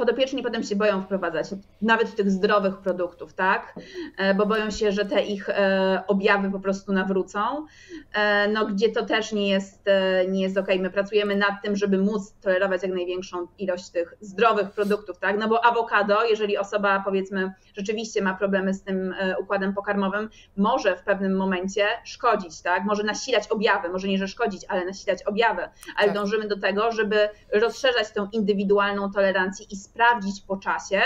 [0.00, 1.46] podopieczni potem się boją wprowadzać
[1.82, 3.74] nawet tych zdrowych produktów, tak?
[4.16, 7.66] E, bo boją się, że te ich e, objawy po prostu nawrócą.
[8.12, 9.84] E, no, gdzie to też nie jest,
[10.28, 10.66] nie jest ok.
[10.78, 15.38] My pracujemy nad tym, żeby móc tolerować jak największą ilość tych zdrowych produktów, tak?
[15.38, 21.02] No bo awokado, jeżeli osoba powiedzmy rzeczywiście ma problemy z tym układem pokarmowym, może w
[21.02, 22.84] pewnym momencie szkodzić, tak?
[22.84, 25.62] Może nasilać objawy, może nie, że szkodzić, ale nasilać objawy,
[25.96, 26.14] ale tak.
[26.14, 31.02] dążymy do tego, żeby rozszerzać tą indywidualną tolerancję i sprawdzić po czasie,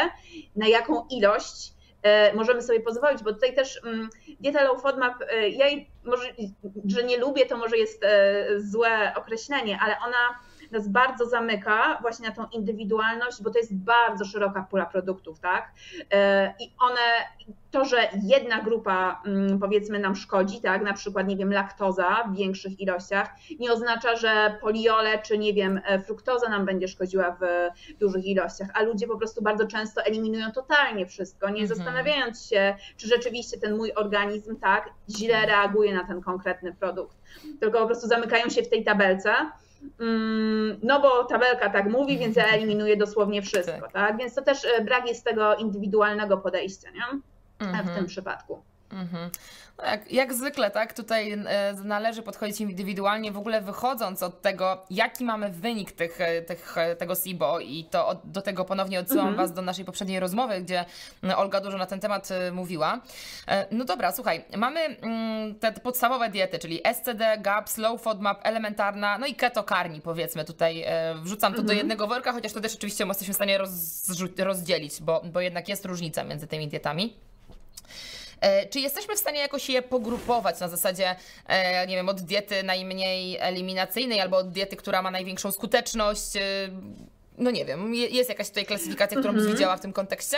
[0.57, 4.09] na jaką ilość e, możemy sobie pozwolić, bo tutaj też mm,
[4.41, 6.35] dieta low FODMAP, e, ja jej może,
[6.87, 10.39] że nie lubię, to może jest e, złe określenie, ale ona
[10.75, 15.73] nas bardzo zamyka właśnie na tą indywidualność, bo to jest bardzo szeroka pula produktów, tak?
[16.13, 17.01] E, I one,
[17.71, 22.37] to, że jedna grupa mm, powiedzmy nam szkodzi, tak, na przykład, nie wiem, laktoza w
[22.37, 27.45] większych ilościach, nie oznacza, że poliole czy, nie wiem, e, fruktoza nam będzie szkodziła w
[27.99, 31.79] dużych ilościach, a ludzie po prostu bardzo często eliminują totalnie wszystko, nie mhm.
[31.79, 37.17] zastanawiając się, czy rzeczywiście ten mój organizm, tak, źle reaguje na ten konkretny produkt,
[37.61, 39.35] tylko po prostu zamykają się w tej tabelce
[40.83, 43.93] no bo tabelka tak mówi, więc ja eliminuję dosłownie wszystko, tak?
[43.93, 44.17] tak?
[44.17, 47.21] Więc to też e, brak jest tego indywidualnego podejścia, nie?
[47.59, 48.07] W tym mhm.
[48.07, 48.63] przypadku.
[48.95, 49.31] Mhm.
[49.79, 54.87] No jak, jak, zwykle, tak, tutaj e, należy podchodzić indywidualnie, w ogóle wychodząc od tego,
[54.91, 59.01] jaki mamy wynik tych, e, tych, e, tego SIBO i to od, do tego ponownie
[59.01, 59.37] odsyłam mhm.
[59.37, 60.85] Was do naszej poprzedniej rozmowy, gdzie
[61.37, 63.01] Olga dużo na ten temat mówiła.
[63.71, 69.27] No dobra, słuchaj, mamy mm, te podstawowe diety, czyli SCD, GAP, Slow FODMAP, elementarna, no
[69.27, 70.85] i keto carni, powiedzmy tutaj.
[71.23, 71.67] Wrzucam to mhm.
[71.67, 73.71] do jednego worka, chociaż to też oczywiście jesteśmy w stanie roz,
[74.39, 77.17] rozdzielić, bo, bo jednak jest różnica między tymi dietami.
[78.45, 82.63] E, czy jesteśmy w stanie jakoś je pogrupować na zasadzie, e, nie wiem, od diety
[82.63, 86.37] najmniej eliminacyjnej albo od diety, która ma największą skuteczność?
[86.37, 86.41] E,
[87.39, 89.57] no nie wiem, jest jakaś tutaj klasyfikacja, którą byś mhm.
[89.57, 90.37] widziała w tym kontekście?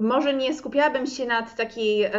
[0.00, 2.10] Może nie skupiałabym się nad takiej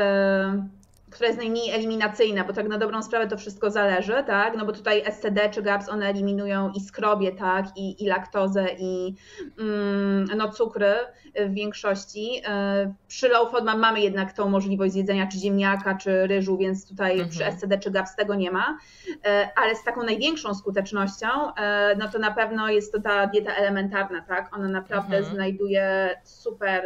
[1.12, 4.58] która jest najmniej eliminacyjna, bo tak na dobrą sprawę to wszystko zależy, tak?
[4.58, 7.66] No bo tutaj SCD czy GAPS, one eliminują i skrobie, tak?
[7.76, 9.16] I, i laktozę, i
[9.60, 10.94] mm, no cukry
[11.36, 12.42] w większości.
[12.48, 17.12] E, przy low FODMAP mamy jednak tą możliwość jedzenia czy ziemniaka, czy ryżu, więc tutaj
[17.12, 17.30] mhm.
[17.30, 18.78] przy SCD czy GAPS tego nie ma.
[19.26, 23.56] E, ale z taką największą skutecznością, e, no to na pewno jest to ta dieta
[23.56, 24.56] elementarna, tak?
[24.56, 25.36] Ona naprawdę mhm.
[25.36, 26.84] znajduje super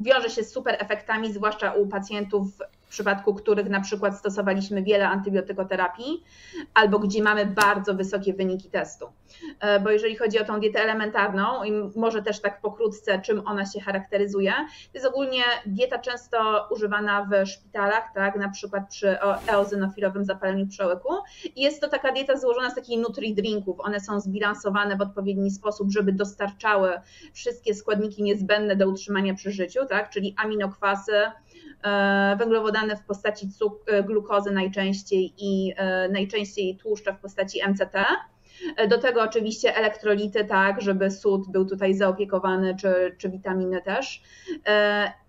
[0.00, 2.48] wiąże się z super efektami, zwłaszcza u pacjentów
[2.94, 6.24] przypadku których na przykład stosowaliśmy wiele antybiotykoterapii,
[6.74, 9.06] albo gdzie mamy bardzo wysokie wyniki testu.
[9.60, 13.66] E, bo jeżeli chodzi o tą dietę elementarną, i może też tak pokrótce, czym ona
[13.66, 14.52] się charakteryzuje,
[14.92, 21.08] to jest ogólnie dieta często używana w szpitalach, tak, na przykład przy eozinofilowym zapaleniu przełyku.
[21.56, 23.80] I jest to taka dieta złożona z takich nutri-drinków.
[23.80, 27.00] One są zbilansowane w odpowiedni sposób, żeby dostarczały
[27.32, 31.12] wszystkie składniki niezbędne do utrzymania przy życiu, tak, czyli aminokwasy,
[32.38, 33.48] węglowodany w postaci
[33.86, 38.04] e, glukozy najczęściej i e, najczęściej tłuszcze w postaci MCT.
[38.88, 44.22] Do tego oczywiście elektrolity, tak, żeby sód był tutaj zaopiekowany, czy, czy witaminy też.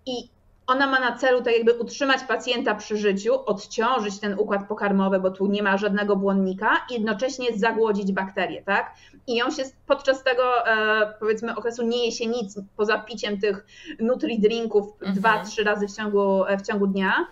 [0.06, 0.35] I
[0.66, 5.30] ona ma na celu tak jakby utrzymać pacjenta przy życiu, odciążyć ten układ pokarmowy, bo
[5.30, 8.94] tu nie ma żadnego błonnika i jednocześnie zagłodzić bakterie, tak?
[9.26, 13.66] I on się podczas tego e, powiedzmy okresu nie je się nic poza piciem tych
[14.00, 15.14] nutri-drinków mhm.
[15.14, 17.26] dwa, trzy razy w ciągu, w ciągu dnia.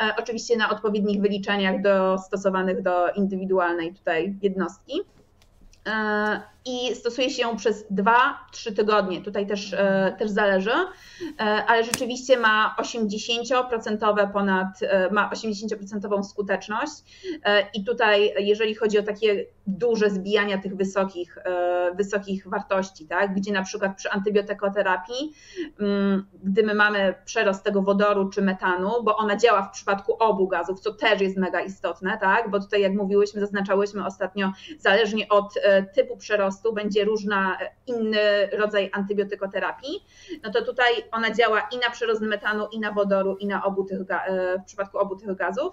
[0.00, 5.00] E, oczywiście na odpowiednich wyliczeniach dostosowanych do indywidualnej tutaj jednostki.
[5.88, 9.22] E, i stosuje się ją przez 2-3 tygodnie.
[9.22, 16.92] Tutaj też, e, też zależy, e, ale rzeczywiście ma 80% ponad, ma 80% skuteczność.
[17.74, 21.38] I tutaj, jeżeli chodzi o takie duże zbijania tych wysokich,
[21.96, 25.32] wysokich wartości, tak, gdzie na przykład przy antybiotykoterapii,
[25.80, 30.48] mm, gdy my mamy przerost tego wodoru czy metanu, bo ona działa w przypadku obu
[30.48, 35.54] gazów, co też jest mega istotne, tak, bo tutaj jak mówiłyśmy, zaznaczałyśmy ostatnio, zależnie od
[35.94, 40.06] typu przerostu będzie różna inny rodzaj antybiotykoterapii,
[40.42, 43.84] no to tutaj ona działa i na przyrost metanu, i na wodoru, i na obu
[43.84, 45.72] tych, e, w przypadku obu tych gazów,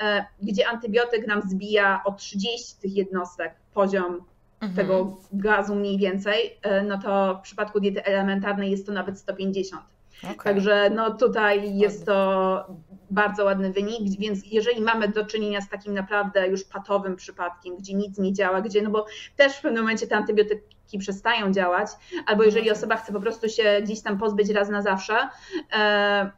[0.00, 3.25] e, gdzie antybiotyk nam zbija o 30 tych jednostek
[3.74, 4.20] poziom
[4.60, 4.74] mhm.
[4.74, 9.82] tego gazu mniej więcej, e, no to w przypadku diety elementarnej jest to nawet 150.
[10.22, 10.36] Okay.
[10.36, 12.66] Także no tutaj jest to
[13.10, 17.94] bardzo ładny wynik, więc jeżeli mamy do czynienia z takim naprawdę już patowym przypadkiem, gdzie
[17.94, 21.88] nic nie działa, gdzie no bo też w pewnym momencie te antybiotyki przestają działać,
[22.26, 22.78] albo jeżeli mhm.
[22.78, 25.28] osoba chce po prostu się gdzieś tam pozbyć raz na zawsze,
[25.72, 26.30] e,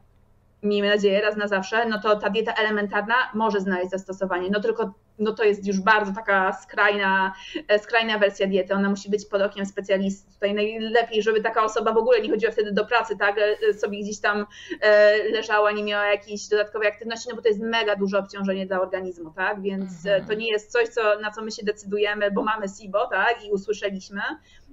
[0.63, 4.49] miejmy nadzieję, raz na zawsze, no to ta dieta elementarna może znaleźć zastosowanie.
[4.51, 7.33] No tylko no to jest już bardzo taka skrajna,
[7.67, 8.73] e, skrajna wersja diety.
[8.73, 10.33] Ona musi być pod okiem specjalisty.
[10.33, 14.01] Tutaj najlepiej, żeby taka osoba w ogóle nie chodziła wtedy do pracy, tak, e, sobie
[14.01, 14.45] gdzieś tam
[14.81, 18.81] e, leżała, nie miała jakiejś dodatkowej aktywności, no bo to jest mega duże obciążenie dla
[18.81, 20.25] organizmu, tak, więc mhm.
[20.25, 23.51] to nie jest coś, co, na co my się decydujemy, bo mamy SIBO, tak, i
[23.51, 24.21] usłyszeliśmy,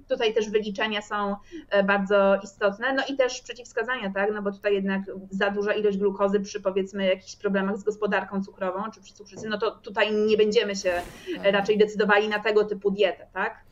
[0.07, 1.35] Tutaj też wyliczenia są
[1.69, 5.97] e, bardzo istotne, no i też przeciwwskazania, tak, no bo tutaj jednak za duża ilość
[5.97, 10.37] glukozy przy powiedzmy jakichś problemach z gospodarką cukrową czy przy cukrzycy, no to tutaj nie
[10.37, 11.01] będziemy się
[11.35, 11.55] mhm.
[11.55, 13.63] raczej decydowali na tego typu dietę, tak.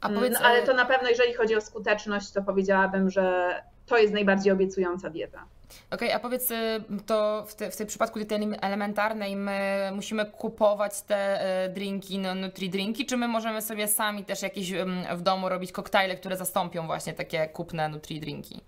[0.00, 3.54] A powiedz, no, ale to na pewno, jeżeli chodzi o skuteczność, to powiedziałabym, że
[3.86, 5.46] to jest najbardziej obiecująca dieta.
[5.90, 10.26] Okej, okay, a powiedz, y, to w, te, w tym przypadku diety elementarnej my musimy
[10.26, 14.72] kupować te y, drinki, no, nutri-drinki, czy my możemy sobie sami też jakieś
[15.16, 18.60] w domu robić koktajle, które zastąpią właśnie takie kupne nutri-drinki?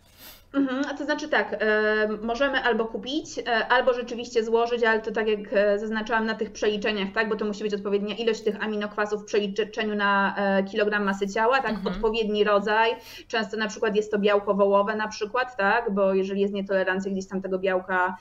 [0.52, 5.28] Mhm, to znaczy tak, e, możemy albo kupić, e, albo rzeczywiście złożyć, ale to tak
[5.28, 9.22] jak e, zaznaczałam na tych przeliczeniach, tak, bo to musi być odpowiednia ilość tych aminokwasów
[9.22, 10.34] w przeliczeniu na
[10.70, 11.94] kilogram masy ciała, tak, mhm.
[11.94, 12.90] odpowiedni rodzaj.
[13.28, 17.28] Często na przykład jest to białko wołowe na przykład, tak, bo jeżeli jest nietolerancja gdzieś
[17.28, 18.16] tam tego białka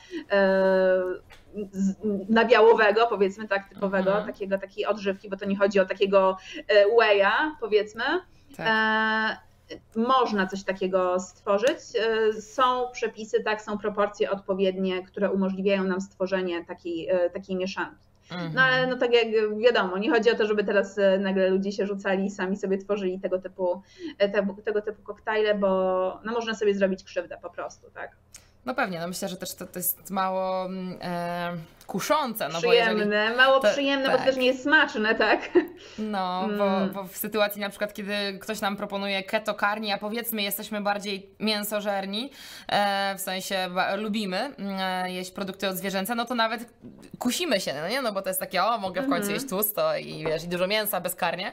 [2.30, 4.26] nabiałowego, powiedzmy tak, typowego, mhm.
[4.26, 6.38] takiego, takiej odżywki, bo to nie chodzi o takiego
[6.98, 8.04] whey'a, powiedzmy.
[8.58, 9.49] Tak
[9.96, 11.80] można coś takiego stworzyć.
[12.00, 18.10] E, są przepisy, tak, są proporcje odpowiednie, które umożliwiają nam stworzenie takiej, e, takiej mieszanki.
[18.54, 19.28] No ale no tak jak
[19.60, 22.78] wiadomo, nie chodzi o to, żeby teraz e, nagle ludzie się rzucali i sami sobie
[22.78, 23.82] tworzyli tego typu,
[24.18, 25.68] tego, tego typu koktajle, bo
[26.26, 28.16] no można sobie zrobić krzywdę po prostu, tak.
[28.66, 31.58] No pewnie, no myślę, że też to, to jest mało mm, e,
[31.90, 32.50] kuszące.
[32.50, 34.20] No przyjemne, bo jeżeli, mało to, przyjemne, tak.
[34.20, 35.50] bo też nie jest smaczne, tak?
[35.98, 36.58] No, mm.
[36.58, 40.82] bo, bo, w sytuacji na przykład, kiedy ktoś nam proponuje keto karni, a powiedzmy jesteśmy
[40.82, 42.32] bardziej mięsożerni,
[42.68, 46.66] e, w sensie ba, lubimy mm, e, jeść produkty odzwierzęce, no to nawet
[47.20, 48.02] kusimy się, no nie?
[48.02, 50.48] No bo to jest takie, o, mogę w końcu mm jeść tłusto i wiesz, i
[50.48, 51.52] dużo mięsa bezkarnie.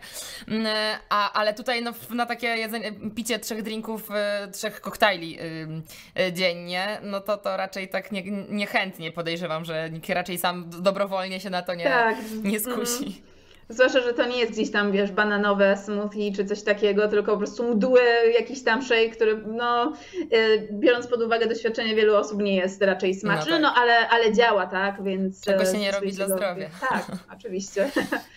[0.49, 5.39] Mm, e, a, ale tutaj no, na takie jedzenie, picie trzech drinków, e, trzech koktajli
[5.41, 10.71] y, dziennie, nie, no to to raczej tak nie, niechętnie podejrzewam, że nikt raczej sam
[10.83, 12.17] dobrowolnie się na to nie, Tak.
[12.45, 13.23] nie skusi.
[13.69, 17.39] Zwłaszcza, że to nie jest gdzieś tam, wiesz, bananowe smoothie czy coś takiego, tylko po
[17.39, 18.01] prostu mdły,
[18.41, 19.93] jakiś tam shake, który, no,
[20.33, 23.77] y, biorąc pod uwagę doświadczenie wielu osób, nie jest raczej smaczny, no, tak.
[23.77, 25.45] no ale, ale działa, tak, więc...
[25.45, 26.69] Czego się e, nie robi dla zdrowia.
[26.91, 27.07] Tak,
[27.39, 27.91] oczywiście.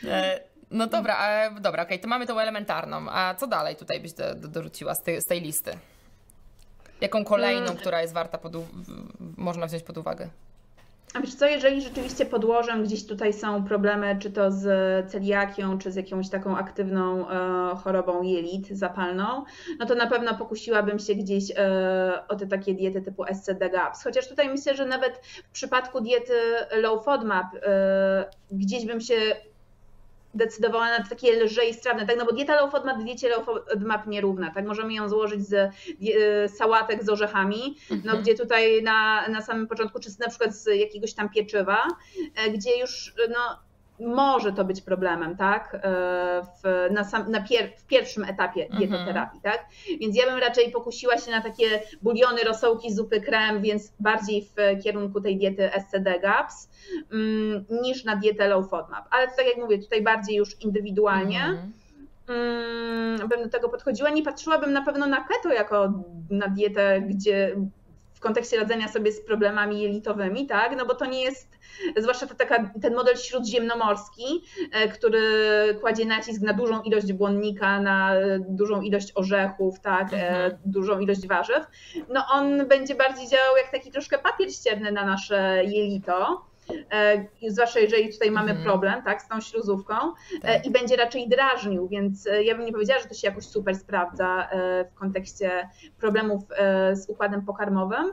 [0.08, 0.39] E,
[0.71, 3.06] No dobra, a, dobra, okej, to mamy tą elementarną.
[3.10, 5.71] A co dalej tutaj byś do, do, dorzuciła z tej, z tej listy?
[7.02, 7.78] Jaką kolejną, Mm.
[7.78, 8.54] która jest warta, pod,
[9.38, 10.30] można wziąć pod uwagę?
[11.13, 14.65] A wiesz co, jeżeli rzeczywiście podłożem gdzieś tutaj są problemy, czy to z
[15.12, 19.43] celiakią, czy z jakąś taką aktywną e, chorobą jelit zapalną,
[19.80, 24.04] no to na pewno pokusiłabym się gdzieś e, o te takie diety typu SCD GAPS.
[24.04, 26.34] Chociaż tutaj myślę, że nawet w przypadku diety
[26.72, 29.15] low FODMAP e, gdzieś bym się
[30.34, 32.18] decydowała na takie lżej strawne, tak?
[32.18, 34.65] No bo dieta low FODMAP diecie low FODMAP nierówna, tak?
[34.65, 35.70] Możemy ją złożyć z e,
[36.50, 38.22] sałatek z orzechami, no Mhm.
[38.22, 41.78] gdzie tutaj na, na samym początku, czy na przykład z jakiegoś tam pieczywa,
[42.36, 43.60] e, gdzie już no,
[44.00, 45.76] może to być problemem, tak?
[45.76, 45.80] E,
[46.64, 48.80] W, na sam, na pier, w pierwszym etapie Mhm.
[48.80, 49.66] dietoterapii, tak?
[50.00, 51.66] Więc ja bym raczej pokusiła się na takie
[52.02, 56.70] buliony, rosołki, zupy, krem, więc bardziej w kierunku tej diety SCD GAPS
[57.14, 59.06] mm, niż na dietę low FODMAP.
[59.12, 61.72] Ale tak jak mówię, tutaj bardziej już indywidualnie Mhm.
[62.30, 64.10] mm, bym do tego podchodziła.
[64.10, 65.94] Nie patrzyłabym na pewno na keto jako
[66.30, 67.56] na dietę, gdzie
[68.20, 70.78] w kontekście radzenia sobie z problemami jelitowymi, tak?
[70.78, 71.48] No bo to nie jest,
[71.98, 75.22] zwłaszcza to taka, ten model śródziemnomorski, e, który
[75.82, 80.14] kładzie nacisk na dużą ilość błonnika, na dużą ilość orzechów, tak?
[80.14, 80.52] E, Mhm.
[80.66, 81.66] Dużą ilość warzyw.
[82.10, 86.46] No on będzie bardziej działał jak taki troszkę papier ścierny na nasze jelito.
[86.92, 88.66] E, Zwłaszcza jeżeli tutaj mamy Mhm.
[88.66, 90.66] problem tak, z tą śluzówką e, Tak.
[90.66, 93.76] i będzie raczej drażnił, więc e, ja bym nie powiedziała, że to się jakoś super
[93.76, 94.50] sprawdza
[94.92, 96.44] w kontekście problemów
[96.94, 98.12] z układem pokarmowym,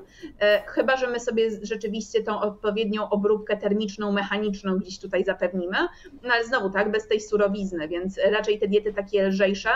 [0.66, 5.76] chyba że my sobie rzeczywiście tą odpowiednią obróbkę termiczną, mechaniczną gdzieś tutaj zapewnimy,
[6.22, 9.70] no ale znowu tak, bez tej surowizny, więc raczej te diety takie lżejsze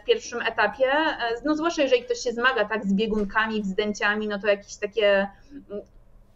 [0.00, 0.86] w pierwszym etapie,
[1.44, 5.28] no zwłaszcza jeżeli ktoś się zmaga tak z biegunkami, wzdęciami, no to jakieś takie
[5.70, 5.82] mm,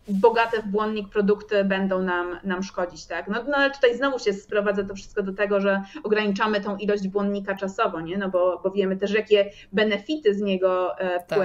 [0.09, 3.29] bogate w błonnik produkty będą nam, nam szkodzić, tak?
[3.29, 7.09] No, no ale tutaj znowu się sprowadza to wszystko do tego, że ograniczamy tą ilość
[7.09, 8.19] błonnika czasowo, nie?
[8.19, 11.39] No bo, bo wiemy też, jakie benefity z niego e, Tak.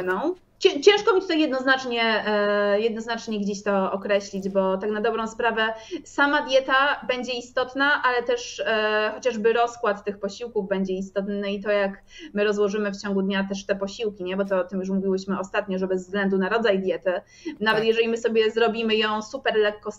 [0.61, 6.41] Ciężko mi tutaj jednoznacznie, e, jednoznacznie gdzieś to określić, bo tak na dobrą sprawę sama
[6.41, 11.71] dieta będzie istotna, ale też e, chociażby rozkład tych posiłków będzie istotny no i to,
[11.71, 14.37] jak my rozłożymy w ciągu dnia też te posiłki, nie?
[14.37, 17.21] bo to o tym już mówiłyśmy ostatnio, że bez względu na rodzaj diety,
[17.59, 17.87] nawet Tak.
[17.87, 19.91] jeżeli my sobie zrobimy ją super lekko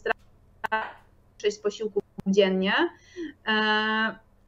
[1.42, 2.74] sześć posiłków dziennie,
[3.46, 3.52] e,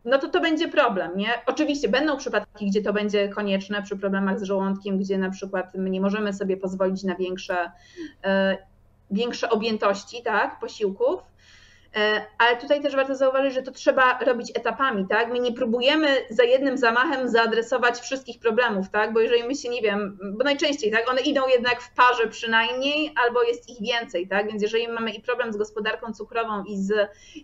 [0.05, 1.29] no to to będzie problem, nie?
[1.47, 5.91] Oczywiście będą przypadki, gdzie to będzie konieczne przy problemach z żołądkiem, gdzie na przykład my
[5.91, 7.71] nie możemy sobie pozwolić na większe,
[8.25, 8.59] e,
[9.11, 11.21] większe objętości, tak, posiłków,
[12.39, 15.33] Ale tutaj też warto zauważyć, że to trzeba robić etapami, tak?
[15.33, 19.13] My nie próbujemy za jednym zamachem zaadresować wszystkich problemów, tak?
[19.13, 23.13] Bo jeżeli my się, nie wiem, bo najczęściej, tak, one idą jednak w parze przynajmniej,
[23.27, 24.47] albo jest ich więcej, tak?
[24.51, 26.93] Więc jeżeli mamy i problem z gospodarką cukrową, i z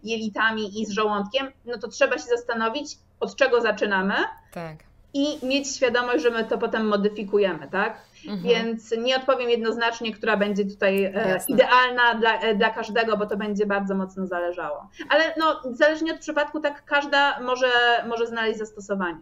[0.03, 4.15] jelitami, i z żołądkiem, no to trzeba się zastanowić, od czego zaczynamy
[4.53, 4.77] Tak.
[5.15, 8.10] i mieć świadomość, że my to potem modyfikujemy, tak?
[8.29, 8.43] Mhm.
[8.43, 11.55] Więc nie odpowiem jednoznacznie, która będzie tutaj e, Jasne.
[11.55, 14.91] idealna dla, e, dla każdego, bo to będzie bardzo mocno zależało.
[15.09, 17.71] Ale no, zależnie od przypadku, tak każda może,
[18.09, 19.21] może znaleźć zastosowanie.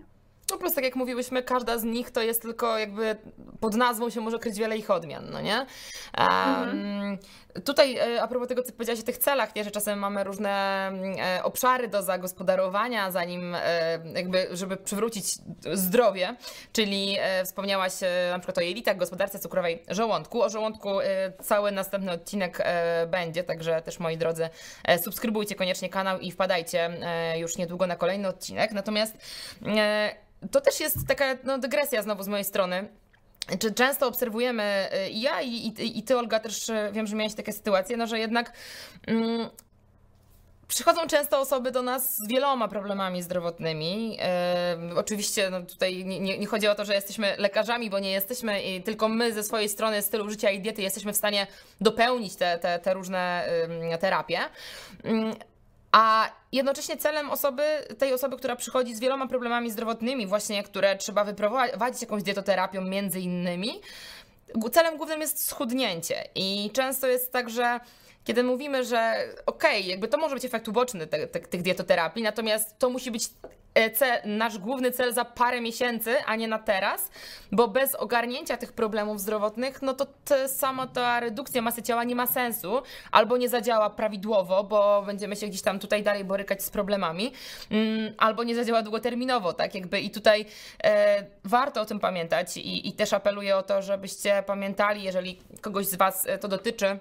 [0.50, 3.16] No po prostu tak jak mówiłyśmy, każda z nich to jest tylko jakby
[3.60, 5.66] pod nazwą się może kryć wiele ich odmian, no nie?
[6.18, 7.18] Um,
[7.64, 10.50] Tutaj e, a propos tego, co powiedziałaś o tych celach, nie, że czasem mamy różne
[11.18, 13.60] e, obszary do zagospodarowania, zanim e,
[14.14, 15.24] jakby, żeby przywrócić
[15.72, 16.36] zdrowie,
[16.72, 17.92] czyli wspomniałaś
[18.30, 20.42] na przykład o jelitach, gospodarce cukrowej żołądku.
[20.42, 20.88] O żołądku
[21.42, 22.64] cały następny odcinek
[23.06, 24.48] będzie, także też moi drodzy,
[25.02, 26.90] subskrybujcie koniecznie kanał i wpadajcie
[27.36, 28.72] już niedługo na kolejny odcinek.
[28.72, 29.16] Natomiast
[30.50, 32.88] to też jest taka no, dygresja znowu z mojej strony.
[33.58, 37.16] Czy często obserwujemy, y, i ja i, i, i ty, Olga, też y, wiem, że
[37.16, 38.52] miałaś takie sytuacje, no, że jednak
[39.06, 39.48] mm,
[40.68, 44.18] przychodzą często osoby do nas z wieloma problemami zdrowotnymi.
[44.20, 48.62] E, oczywiście no, tutaj nie, nie, chodzi o to, że jesteśmy lekarzami, bo nie jesteśmy,
[48.62, 51.46] i tylko my ze swojej strony stylu życia i diety jesteśmy w stanie
[51.80, 53.48] dopełnić te, te, te różne
[53.92, 54.40] ym, terapie.
[55.04, 55.34] Ym,
[55.92, 57.62] a jednocześnie celem osoby,
[57.98, 63.20] tej osoby, która przychodzi z wieloma problemami zdrowotnymi, właśnie które trzeba wyprowadzić jakąś dietoterapią między
[63.20, 63.80] innymi,
[64.72, 66.28] celem głównym jest schudnięcie.
[66.34, 67.80] I często jest tak, że
[68.24, 72.22] kiedy mówimy, że okej, okay, jakby to może być efekt uboczny te, te, tych dietoterapii,
[72.22, 73.30] natomiast to musi być
[73.78, 77.10] e, nasz główny cel za parę miesięcy, a nie na teraz,
[77.52, 80.06] bo bez ogarnięcia tych problemów zdrowotnych, no to
[80.48, 85.46] sama ta redukcja masy ciała nie ma sensu, albo nie zadziała prawidłowo, bo będziemy się
[85.46, 87.32] gdzieś tam tutaj dalej borykać z problemami,
[87.70, 90.00] mm, albo nie zadziała długoterminowo, tak jakby.
[90.00, 90.46] I tutaj
[90.84, 95.86] e, warto o tym pamiętać i, i też apeluję o to, żebyście pamiętali, jeżeli kogoś
[95.86, 96.98] z Was e, to dotyczy,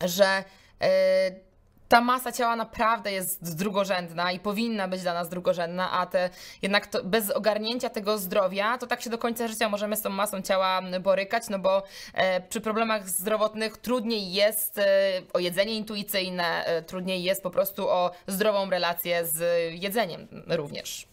[0.00, 0.44] że
[0.80, 1.49] e,
[1.90, 6.30] ta masa ciała naprawdę jest drugorzędna i powinna być dla nas drugorzędna, a te
[6.62, 10.10] jednak to, bez ogarnięcia tego zdrowia, to tak się do końca życia możemy z tą
[10.10, 11.82] masą ciała borykać, no bo
[12.14, 14.84] e, przy problemach zdrowotnych trudniej jest e,
[15.32, 19.42] o jedzenie intuicyjne, e, trudniej jest po prostu o zdrową relację z
[19.82, 21.09] jedzeniem również.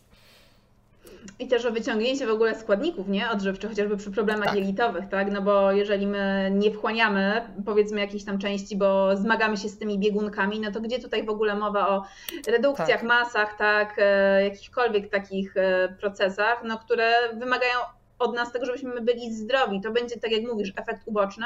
[1.39, 3.31] I też o wyciągnięcie w ogóle składników nie?
[3.31, 4.55] odżywczych, chociażby przy problemach tak.
[4.55, 5.31] jelitowych, tak?
[5.31, 9.99] No bo jeżeli my nie wchłaniamy powiedzmy jakiejś tam części, bo zmagamy się z tymi
[9.99, 12.03] biegunkami, no to gdzie tutaj w ogóle mowa o
[12.47, 13.03] redukcjach, tak.
[13.03, 17.79] masach, tak, e, jakichkolwiek takich e, procesach, no które wymagają
[18.19, 19.81] od nas tego, żebyśmy byli zdrowi.
[19.81, 21.45] To będzie, tak jak mówisz, efekt uboczny,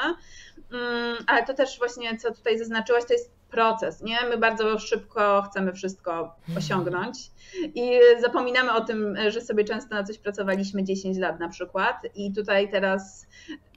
[0.72, 4.16] mm, ale to też właśnie, co tutaj zaznaczyłaś, to jest proces, nie?
[4.30, 7.18] My bardzo szybko chcemy wszystko osiągnąć
[7.74, 12.32] i zapominamy o tym, że sobie często na coś pracowaliśmy 10 lat na przykład i
[12.32, 13.26] tutaj teraz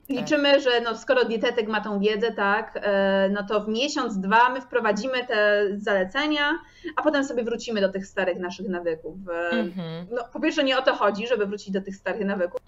[0.08, 0.60] liczymy, tak.
[0.60, 4.60] że no, skoro dietetyk ma tą wiedzę, tak, e, no to w miesiąc, dwa my
[4.60, 6.58] wprowadzimy te zalecenia,
[6.96, 9.16] a potem sobie wrócimy do tych starych naszych nawyków.
[9.52, 10.06] Mhm.
[10.10, 12.60] No, po pierwsze nie o to chodzi, żeby wrócić do tych starych nawyków,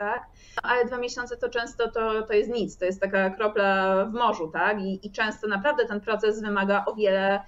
[0.00, 0.26] tak?
[0.62, 4.50] Ale dwa miesiące to często to, to jest nic, to jest taka kropla w morzu,
[4.52, 4.80] tak?
[4.80, 7.40] I, i często naprawdę ten proces wymaga o wiele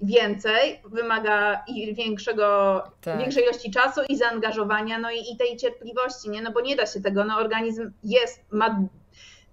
[0.00, 3.18] więcej, wymaga i większego, tak.
[3.18, 6.42] większej ilości czasu i zaangażowania, no i, i tej cierpliwości, nie?
[6.42, 8.80] No bo nie da się tego, no organizm jest, ma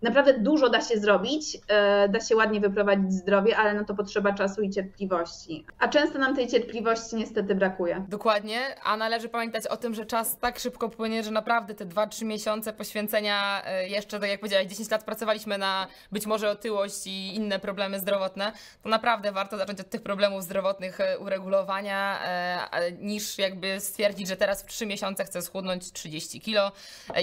[0.05, 4.33] naprawdę dużo da się zrobić, e, da się ładnie wyprowadzić zdrowie, ale no to potrzeba
[4.33, 5.65] czasu i cierpliwości.
[5.79, 8.05] A często nam tej cierpliwości niestety brakuje.
[8.09, 12.25] Dokładnie, a należy pamiętać o tym, że czas tak szybko płynie, że naprawdę te 2-3
[12.25, 17.35] miesiące poświęcenia, e, jeszcze tak jak powiedziałeś, 10 lat pracowaliśmy na być może otyłość i
[17.35, 18.51] inne problemy zdrowotne,
[18.83, 22.19] to naprawdę warto zacząć od tych problemów zdrowotnych e, uregulowania,
[22.99, 26.71] niż jakby stwierdzić, że teraz w 3 miesiące chcę schudnąć 30 kilo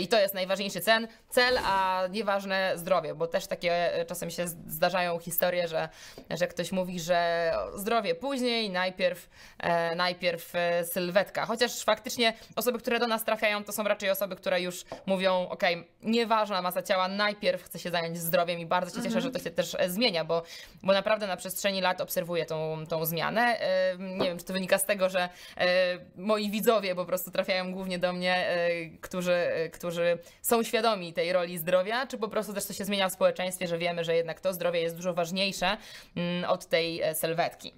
[0.00, 4.48] i to jest najważniejszy cel, cel a nieważne zdrowie, bo też takie e, czasem się
[4.48, 5.88] zdarzają historie, że,
[6.30, 11.46] że ktoś mówi, że zdrowie później, najpierw, e, najpierw e, sylwetka.
[11.46, 15.62] Chociaż faktycznie osoby, które do nas trafiają, to są raczej osoby, które już mówią, ok,
[16.02, 19.22] nieważna masa ciała, najpierw chcę się zająć zdrowiem i bardzo się cieszę, mhm.
[19.22, 20.42] że to się też zmienia, bo,
[20.82, 23.60] bo naprawdę na przestrzeni lat obserwuję tą, tą zmianę.
[23.60, 25.68] E, nie wiem, czy to wynika z tego, że e,
[26.16, 28.46] moi widzowie po prostu trafiają głównie do mnie,
[29.00, 33.12] którzy, którzy są świadomi tej roli zdrowia, czy po prostu też coś się zmienia w
[33.12, 35.76] społeczeństwie, że wiemy, że jednak to zdrowie jest dużo ważniejsze
[36.16, 37.72] mm, od tej e, sylwetki.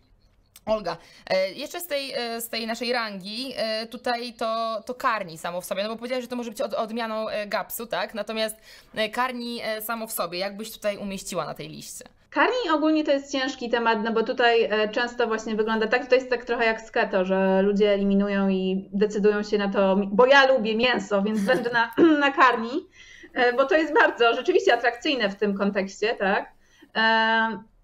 [0.67, 3.55] Olga, e, jeszcze z tej, e, z tej naszej rangi,
[3.91, 6.75] tutaj to, to karni samo w sobie, no bo powiedziałeś, że to może być od,
[6.75, 8.15] odmianą GAPS-u, tak?
[8.15, 8.57] Natomiast
[9.13, 12.05] karni samo w sobie, jak byś tutaj umieściła na tej liście?
[12.31, 16.31] Karni ogólnie to jest ciężki temat, no bo tutaj często właśnie wygląda tak, to jest
[16.31, 20.47] tak trochę jak z keto, że ludzie eliminują i decydują się na to, bo ja
[20.47, 22.87] lubię mięso, więc będę na, na karni.
[23.35, 26.53] E, bo to jest bardzo rzeczywiście atrakcyjne w tym kontekście, tak?
[26.97, 27.01] E,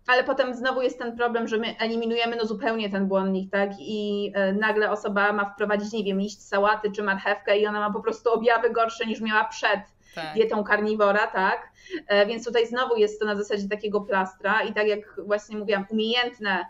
[0.06, 3.70] ale potem znowu jest ten problem, że my eliminujemy no zupełnie ten błonnik, tak?
[3.78, 7.92] I e, nagle osoba ma wprowadzić, nie wiem, liść sałaty czy marchewkę i ona ma
[7.92, 9.80] po prostu objawy gorsze niż miała przed
[10.14, 10.34] tak.
[10.34, 11.70] dietą karniwora, tak?
[12.26, 16.66] Więc tutaj znowu jest to na zasadzie takiego plastra i tak jak właśnie mówiłam, umiejętne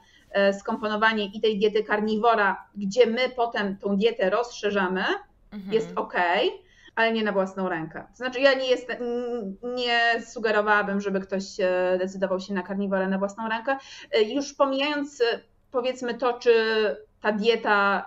[0.59, 5.05] skomponowanie i tej diety karniwora, gdzie my potem tą dietę rozszerzamy,
[5.53, 5.73] mhm.
[5.73, 6.15] jest ok
[6.95, 8.05] ale nie na własną rękę.
[8.11, 8.99] To znaczy, ja nie, jestem,
[9.63, 11.45] nie sugerowałabym, żeby ktoś
[11.99, 13.77] decydował się na karniworę na własną rękę.
[14.27, 15.23] Już pomijając,
[15.71, 16.55] powiedzmy, to, czy
[17.21, 18.05] ta dieta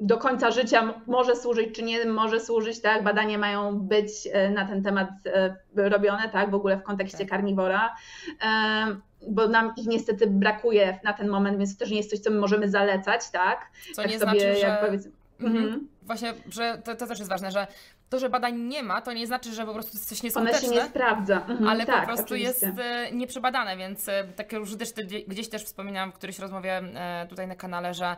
[0.00, 3.04] do końca życia może służyć, czy nie może służyć, tak?
[3.04, 5.56] Badania mają być e, na ten temat e,
[5.88, 6.50] robione, tak?
[6.50, 7.28] W ogóle w kontekście tak.
[7.28, 7.94] karniwora,
[8.42, 8.96] e,
[9.28, 12.30] bo nam ich niestety brakuje na ten moment, więc to też nie jest coś, co
[12.30, 13.70] my możemy zalecać, tak?
[13.94, 14.66] Co tak nie sobie, znaczy, że...
[14.66, 15.12] jak powiedzmy...
[15.40, 15.88] Mhm.
[16.02, 17.66] Właśnie, że to, to też jest ważne, że
[18.10, 20.58] to, że badań nie ma, to nie znaczy, że po prostu coś nieskuteczne.
[20.58, 21.36] One się nie sprawdza.
[21.36, 22.66] Mhm, ale tak, po prostu oczywiście.
[22.66, 24.92] jest e, nieprzebadane, więc e, tak już też
[25.28, 28.16] gdzieś też wspominałam w którejś rozmowie e, tutaj na kanale, że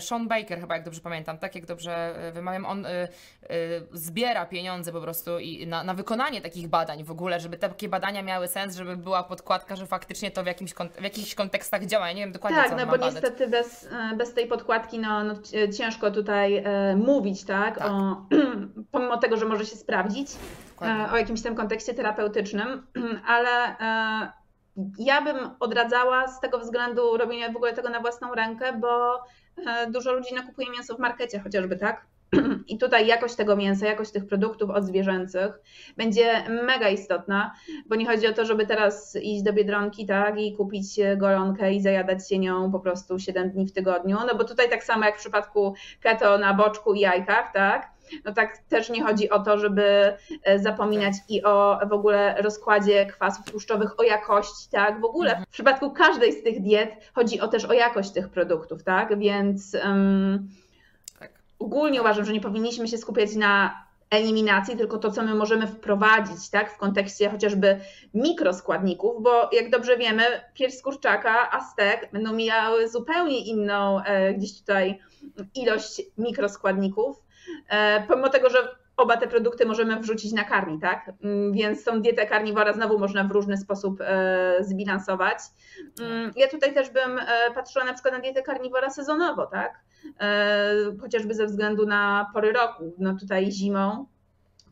[0.00, 2.86] Sean Baker, chyba jak dobrze pamiętam, tak jak dobrze wymawiam, on
[3.92, 8.22] zbiera pieniądze po prostu i na, na wykonanie takich badań w ogóle, żeby takie badania
[8.22, 12.06] miały sens, żeby była podkładka, że faktycznie to w, jakimś, w jakichś kontekstach działa.
[12.08, 15.34] Ja nie wiem dokładnie, tak, co no bo niestety bez, bez tej podkładki no, no
[15.78, 16.64] ciężko tutaj
[16.96, 17.90] mówić, tak, tak.
[17.90, 18.26] O,
[18.90, 20.30] pomimo tego, że może się sprawdzić
[20.70, 21.04] Dokładnie.
[21.04, 22.86] E, o jakimś tym kontekście terapeutycznym,
[23.26, 24.32] ale e,
[24.98, 29.20] ja bym odradzała z tego względu robienia w ogóle tego na własną rękę, bo
[29.66, 32.06] e, dużo ludzi nakupuje mięso w markecie chociażby, tak?
[32.68, 35.52] I tutaj jakość tego mięsa, jakość tych produktów odzwierzęcych
[35.96, 37.54] będzie mega istotna,
[37.86, 41.80] bo nie chodzi o to, żeby teraz iść do Biedronki tak, i kupić golonkę i
[41.80, 45.16] zajadać się nią po prostu 7 dni w tygodniu, no bo tutaj tak samo jak
[45.16, 47.91] w przypadku keto na boczku i jajkach, tak,
[48.24, 53.06] no tak też nie chodzi o to, żeby e, zapominać i o w ogóle rozkładzie
[53.06, 55.00] kwasów tłuszczowych, o jakości, tak?
[55.00, 55.46] W ogóle mhm.
[55.46, 59.18] w przypadku każdej z tych diet chodzi o też o jakość tych produktów, tak?
[59.18, 60.48] Więc um,
[61.58, 63.82] ogólnie uważam, że nie powinniśmy się skupiać na
[64.12, 67.80] eliminacji, tylko to, co my możemy wprowadzić, tak, w kontekście chociażby
[68.14, 70.22] mikroskładników, bo jak dobrze wiemy,
[70.54, 74.98] pierś z kurczaka, aztek będą miały zupełnie inną e, gdzieś tutaj
[75.54, 77.21] ilość mikroskładników,
[78.08, 81.10] pomimo tego, że oba te produkty możemy wrzucić na karmi, tak?
[81.24, 85.38] Mm, więc tą dietę karniwora znowu można w różny sposób e, zbilansować.
[86.00, 89.80] Mm, ja tutaj też bym e, patrzyła na przykład na dietę karniwora sezonowo, tak?
[91.00, 92.94] Chociażby ze względu na pory roku.
[92.98, 94.06] No tutaj zimą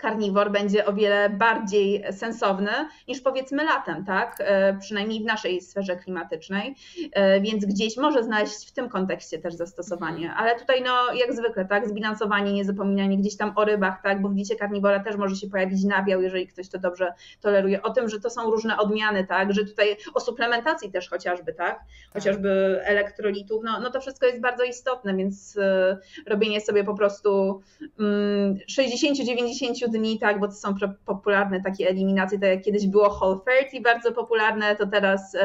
[0.01, 2.70] karniwor będzie o wiele bardziej sensowny
[3.09, 4.36] niż powiedzmy latem, tak?
[4.38, 6.74] E, przynajmniej w naszej sferze klimatycznej,
[7.12, 10.32] e, więc gdzieś może znaleźć w tym kontekście też zastosowanie.
[10.36, 14.34] Ale tutaj, no jak zwykle, tak, zbilansowanie, niezapominanie gdzieś tam o rybach, tak, bo w
[14.34, 17.82] diecie karniwora też może się pojawić nabiał, jeżeli ktoś to dobrze toleruje.
[17.82, 21.80] O tym, że to są różne odmiany, tak, że tutaj o suplementacji też chociażby, tak,
[22.12, 27.61] chociażby elektrolitów, no, no to wszystko jest bardzo istotne, więc e, robienie sobie po prostu
[27.98, 30.74] 60-90 mm, dni, tak, bo to są
[31.07, 35.36] popularne takie eliminacje, tak jak kiedyś było Whole 30 bardzo popularne, to teraz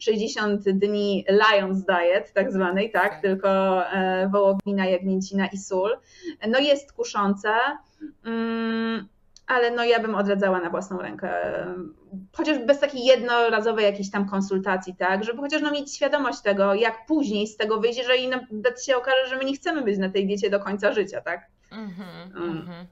[0.00, 3.20] 60 e, dni Lions Diet tak zwanej, tak, okay.
[3.22, 3.48] tylko
[3.86, 5.98] e, wołowina, jagnięcina i sól.
[6.48, 7.50] No jest kuszące,
[8.24, 9.08] mm,
[9.46, 11.30] ale no ja bym odradzała na własną rękę,
[12.32, 17.06] chociaż bez takiej jednorazowej jakiejś tam konsultacji, tak, żeby chociaż no mieć świadomość tego, jak
[17.06, 20.26] później z tego wyjść, jeżeli nawet się okaże, że my nie chcemy być na tej
[20.26, 21.46] diecie do końca życia, tak.
[21.72, 22.50] Mm-hmm, mm.
[22.50, 22.86] mm.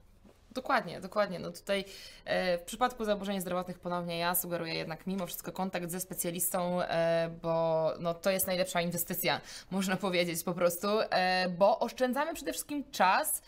[0.55, 1.39] Dokładnie, dokładnie.
[1.39, 1.85] No tutaj
[2.25, 7.31] e, w przypadku zaburzeń zdrowotnych ponownie ja sugeruję jednak mimo wszystko kontakt ze specjalistą, e,
[7.43, 9.41] bo no, to jest najlepsza inwestycja,
[9.71, 13.43] można powiedzieć po prostu, e, bo oszczędzamy przede wszystkim czas,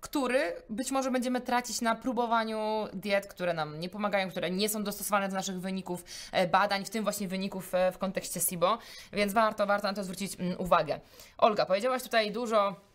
[0.00, 4.84] który być może będziemy tracić na próbowaniu diet, które nam nie pomagają, które nie są
[4.84, 6.04] dostosowane do naszych wyników
[6.50, 8.78] badań, w tym właśnie wyników w kontekście SIBO,
[9.12, 11.00] więc warto, warto na to zwrócić mm, uwagę.
[11.38, 12.87] Olga, powiedziałaś tutaj dużo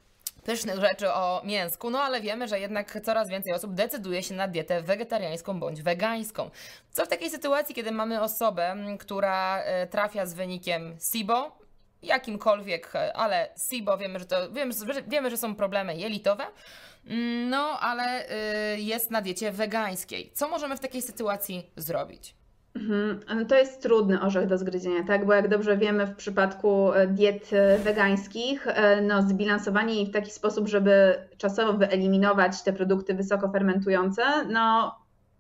[0.43, 4.47] pysznych rzeczy o mięsku, no ale wiemy, że jednak coraz więcej osób decyduje się na
[4.47, 6.49] dietę wegetariańską bądź wegańską.
[6.91, 11.57] Co w takiej sytuacji, kiedy mamy osobę, trafia e, trafia z wynikiem SIBO,
[12.01, 14.73] jakimkolwiek, e, ale SIBO wiemy, że to wiemy,
[15.07, 16.45] wiemy, że są problemy jelitowe.
[17.07, 20.31] Mm, no, ale e, jest na diecie wegańskiej.
[20.33, 22.35] Co możemy w takiej sytuacji zrobić?
[22.83, 23.19] Mhm.
[23.39, 25.25] No to jest trudny orzech do zgryzienia, tak?
[25.25, 30.11] Bo jak dobrze wiemy, w przypadku e, diet e, wegańskich, e, no, zbilansowanie jej w
[30.11, 34.95] taki sposób, żeby czasowo wyeliminować te produkty wysoko fermentujące, no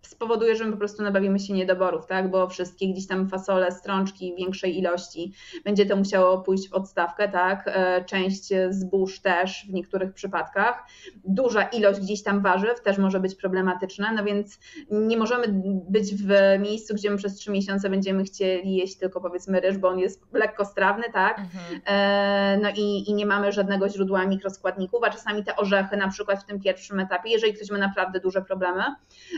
[0.07, 2.31] spowoduje, że my po prostu nabawimy się niedoborów, tak?
[2.31, 5.33] bo wszystkie gdzieś tam fasole, strączki większej ilości
[5.65, 7.63] będzie to musiało pójść w odstawkę, tak?
[7.67, 10.83] E, część zbóż też w niektórych przypadkach.
[11.25, 14.59] Duża ilość gdzieś tam warzyw też może być problematyczna, no więc
[14.91, 15.45] nie możemy
[15.89, 19.87] być w miejscu, gdzie my przez trzy miesiące będziemy chcieli jeść tylko powiedzmy ryż, bo
[19.89, 21.39] on jest lekko strawny, tak?
[21.39, 21.81] Mhm.
[21.85, 26.43] E, no i, i nie mamy żadnego źródła mikroskładników, a czasami te orzechy na przykład
[26.43, 28.83] w tym pierwszym etapie, jeżeli ktoś ma naprawdę duże problemy,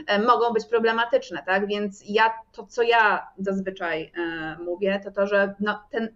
[0.07, 1.67] e, mogą być problematyczne, tak?
[1.67, 6.09] Więc ja to, co ja zazwyczaj e, mówię, to to, że no, ten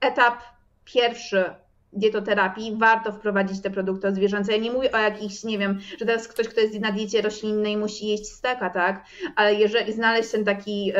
[0.00, 0.42] etap
[0.84, 1.44] pierwszy
[1.92, 4.52] dietoterapii warto wprowadzić te produkty odzwierzęce.
[4.52, 7.76] Ja nie mówię o jakichś, nie wiem, że teraz ktoś, kto jest na diecie roślinnej
[7.76, 9.04] musi jeść steka, tak?
[9.36, 10.94] Ale jeżeli znaleźć ten taki yy,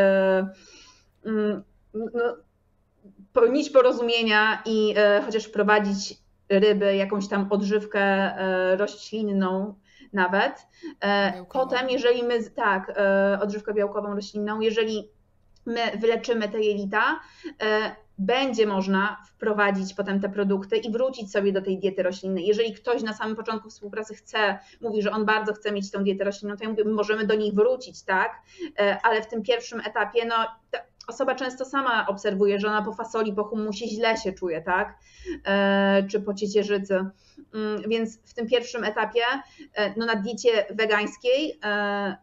[1.25, 1.63] yy,
[3.35, 4.95] no, nić porozumienia i yy,
[5.27, 6.15] chociaż wprowadzić
[6.49, 8.35] ryby, jakąś tam odżywkę
[8.77, 9.75] roślinną,
[10.13, 10.67] nawet.
[11.01, 11.65] E, białkową.
[11.65, 15.11] Potem, jeżeli my, tak, e, odżywkę białkową roślinną, jeżeli
[15.67, 17.21] my wyleczymy te jelita,
[17.63, 22.47] e, będzie można wprowadzić potem te produkty i wrócić sobie do tej diety roślinnej.
[22.47, 26.25] Jeżeli ktoś na samym początku współpracy chce, mówi, że on bardzo chce mieć tą dietę
[26.25, 28.43] roślinną, to ja mówię, możemy do nich wrócić, tak?
[29.03, 30.35] Ale w tym pierwszym etapie, no
[31.11, 34.99] osoba często sama obserwuje, że ona po fasoli, po humusie źle się czuje, tak?
[36.11, 37.05] Czy po ciecierzycy.
[37.55, 39.23] Mm, więc w tym pierwszym etapie,
[39.75, 42.17] e, no na diecie wegańskiej, e,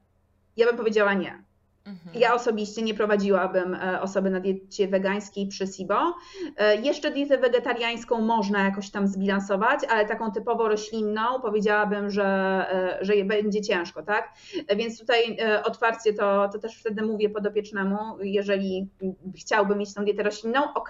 [0.58, 1.44] ja bym powiedziała nie.
[1.88, 2.22] Mhm.
[2.22, 6.14] Ja osobiście nie prowadziłabym e, osoby na diecie wegańskiej przy SIBO.
[6.58, 12.26] E, jeszcze dietę wegetariańską można jakoś tam zbilansować, ale taką typowo roślinną powiedziałabym, że,
[12.72, 14.34] e, że będzie ciężko, tak?
[14.76, 18.90] Więc tutaj otwarcie to, to też wtedy mówię podopiecznemu, jeżeli
[19.38, 20.90] chciałby mieć tą dietę roślinną, ok,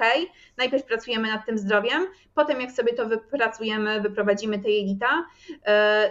[0.58, 5.26] najpierw pracujemy nad tym zdrowiem, potem jak sobie to wypracujemy, wyprowadzimy te jelita,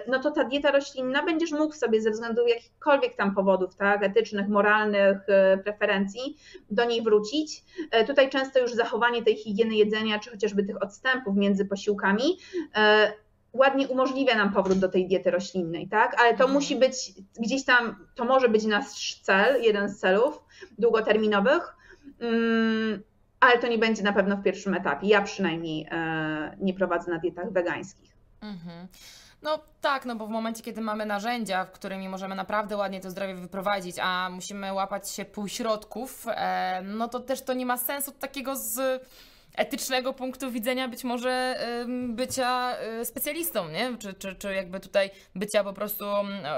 [0.09, 4.49] no to ta dieta roślinna będziesz mógł sobie ze względu jakichkolwiek tam powodów, tak, etycznych,
[4.49, 6.36] moralnych, e, preferencji,
[6.70, 7.64] do niej wrócić.
[7.90, 12.38] E, tutaj często już zachowanie tej higieny jedzenia, czy chociażby tych odstępów między posiłkami,
[12.76, 13.12] e,
[13.52, 16.20] ładnie umożliwia nam powrót do tej diety roślinnej, tak?
[16.20, 20.42] Ale to musi być gdzieś tam, to może być nasz cel, jeden z celów
[20.78, 21.74] długoterminowych,
[22.20, 23.02] mm,
[23.40, 25.06] ale to nie będzie na pewno w pierwszym etapie.
[25.06, 25.88] Ja przynajmniej
[26.58, 28.16] nie prowadzę na dietach wegańskich.
[28.40, 28.88] Mhm.
[29.43, 33.11] No tak, no bo w momencie, kiedy mamy narzędzia, w którymi możemy naprawdę ładnie to
[33.11, 38.12] zdrowie wyprowadzić, a musimy łapać się półśrodków, e, no to też to nie ma sensu
[38.12, 39.03] takiego z
[39.57, 41.59] etycznego punktu widzenia być może
[42.09, 43.97] bycia e, specjalistą, nie?
[43.99, 46.05] Czy, czy, czy jakby tutaj bycia po prostu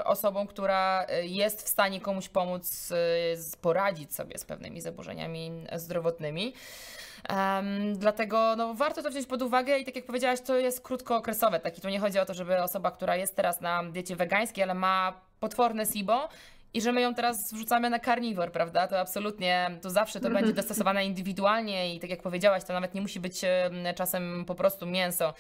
[0.05, 6.55] osobą, która e, jest w stanie komuś pomóc e, poradzić sobie z pewnymi zaburzeniami zdrowotnymi.
[7.31, 11.61] Um, dlatego no, warto to wziąć pod uwagę i tak jak powiedziałaś, to jest krótkookresowe.
[11.61, 14.75] Taki tu nie chodzi o to, żeby osoba, która jest teraz na diecie wegańskiej, ale
[14.75, 16.29] ma potworne SIBO,
[16.75, 18.89] i że my ją teraz wrzucamy na karniwor, prawda?
[18.89, 20.55] To absolutnie, to zawsze to będzie mhm.
[20.55, 23.41] dostosowane indywidualnie i tak jak powiedziałaś, to nawet nie musi być
[23.95, 25.35] czasem po prostu mięso,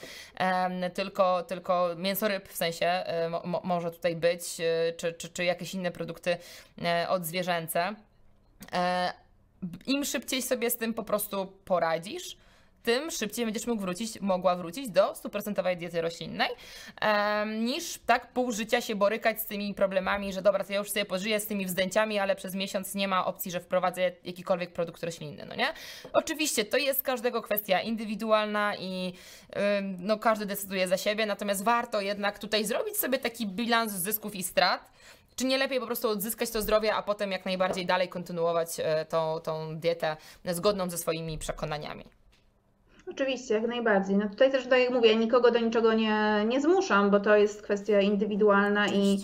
[0.94, 5.44] tylko, tylko mięso ryb w sensie e, mo może tutaj być, e, czy, czy, czy
[5.44, 6.36] jakieś inne produkty
[6.84, 7.94] e, odzwierzęce
[9.86, 12.36] im szybciej sobie z tym po prostu poradzisz,
[12.82, 16.48] tym szybciej będziesz mógł wrócić, mogła wrócić do stuprocentowej diety roślinnej,
[17.59, 21.04] niż tak pół życia się borykać z tymi problemami, że dobra, to ja już sobie
[21.04, 25.46] pożyję z tymi wzdęciami, ale przez miesiąc nie ma opcji, że wprowadzę jakikolwiek produkt roślinny,
[25.48, 25.66] no nie?
[26.12, 29.12] Oczywiście to jest każdego kwestia indywidualna i
[29.98, 34.42] no, każdy decyduje za siebie, natomiast warto jednak tutaj zrobić sobie taki bilans zysków i
[34.42, 34.90] strat,
[35.39, 39.05] czy nie lepiej po prostu odzyskać to zdrowie, a potem jak najbardziej dalej kontynuować e,
[39.05, 42.05] tą, tą dietę zgodną ze swoimi przekonaniami?
[43.11, 44.16] Oczywiście, jak najbardziej.
[44.16, 47.62] No tutaj też, tak jak mówię, nikogo do niczego nie, nie zmuszam, bo to jest
[47.62, 49.18] kwestia indywidualna i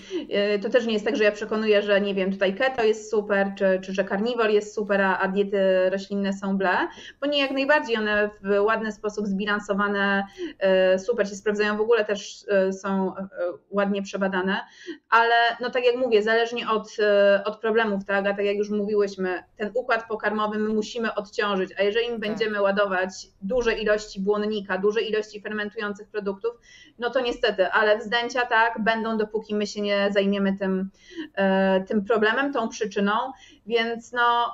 [0.55, 3.11] y, to też nie jest tak, że ja przekonuję, że nie wiem, tutaj keto jest
[3.11, 6.89] super, czy, czy że karniwor jest super, a, a diety roślinne są ble,
[7.21, 10.27] bo nie jak najbardziej one w ładny sposób zbilansowane
[10.95, 13.13] y, super się sprawdzają, w ogóle też y, są
[13.71, 14.61] ładnie przebadane,
[15.11, 16.97] ale no tak jak mówię, zależnie od,
[17.45, 21.83] od problemów, tak, a tak jak już mówiłyśmy, ten układ pokarmowy my musimy odciążyć, a
[21.83, 22.19] jeżeli tak.
[22.19, 23.11] będziemy ładować
[23.43, 26.55] duże ilości błonnika, duże ilości fermentujących produktów,
[26.99, 30.91] no to niestety, ale wzdęcia tak będą, dopóki my się nie zajmiemy tym,
[31.35, 33.13] e, tym problemem, tą przyczyną,
[33.67, 34.53] więc no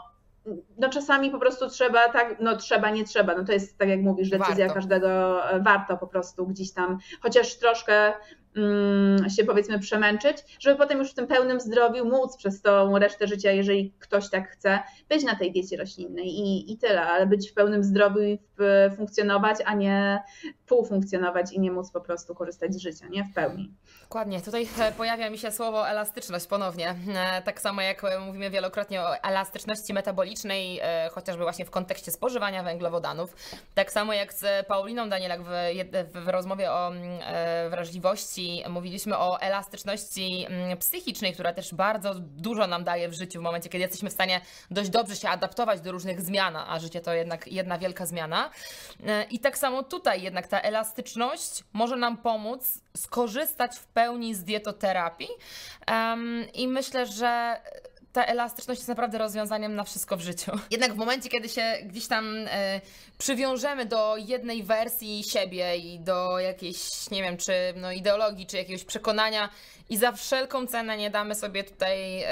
[0.78, 4.00] no czasami po prostu trzeba, tak, no trzeba, nie trzeba, no to jest tak jak
[4.00, 4.74] mówisz, decyzja warto.
[4.74, 8.12] każdego, e, warto po prostu gdzieś tam, chociaż troszkę
[9.36, 13.52] się powiedzmy przemęczyć, żeby potem już w tym pełnym zdrowiu móc przez tą resztę życia,
[13.52, 14.78] jeżeli ktoś tak chce,
[15.08, 18.38] być na tej diecie roślinnej i, i tyle, ale być w pełnym zdrowiu i
[18.96, 20.22] funkcjonować, a nie
[20.66, 23.74] półfunkcjonować i nie móc po prostu korzystać z życia, nie w pełni.
[24.02, 24.40] Dokładnie.
[24.40, 26.94] Tutaj e, pojawia mi się słowo elastyczność ponownie.
[27.14, 30.80] E, tak samo jak e, mówimy wielokrotnie o elastyczności metabolicznej,
[31.12, 33.36] chociażby właśnie w kontekście spożywania węglowodanów.
[33.74, 35.50] Tak samo jak z Pauliną Danielak w,
[36.24, 36.92] w rozmowie o
[37.70, 40.46] wrażliwości mówiliśmy o elastyczności
[40.78, 44.40] psychicznej, która też bardzo dużo nam daje w życiu w momencie, kiedy jesteśmy w stanie
[44.70, 48.50] dość dobrze się adaptować do różnych zmian, a życie to jednak jedna wielka zmiana.
[49.30, 55.28] I tak samo tutaj jednak ta elastyczność może nam pomóc skorzystać w pełni z dietoterapii.
[56.54, 57.60] I myślę, że
[58.12, 60.52] ta elastyczność jest naprawdę rozwiązaniem na wszystko w życiu.
[60.70, 62.80] Jednak w momencie, kiedy się gdzieś tam e,
[63.18, 68.84] przywiążemy do jednej wersji siebie i do jakiejś, nie wiem, czy no, ideologii, czy jakiegoś
[68.84, 69.48] przekonania
[69.90, 72.24] i za wszelką cenę nie damy sobie tutaj,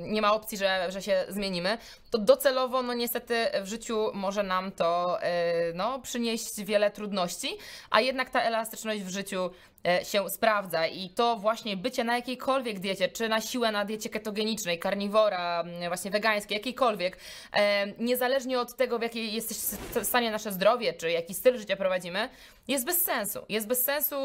[0.00, 1.78] nie ma opcji, że, że się zmienimy,
[2.10, 7.58] to docelowo, no niestety w życiu może nam to e, no, przynieść wiele trudności,
[7.90, 9.50] a jednak ta elastyczność w życiu
[9.86, 14.10] E, się sprawdza i to właśnie bycie na jakiejkolwiek diecie, czy na siłę na diecie
[14.10, 17.18] ketogenicznej, karniwora, właśnie wegańskiej, jakiejkolwiek,
[17.52, 22.28] e, niezależnie od tego, w jakiej jest stanie nasze zdrowie, czy jaki styl życia prowadzimy,
[22.68, 23.38] jest bez sensu.
[23.48, 24.16] Jest bez sensu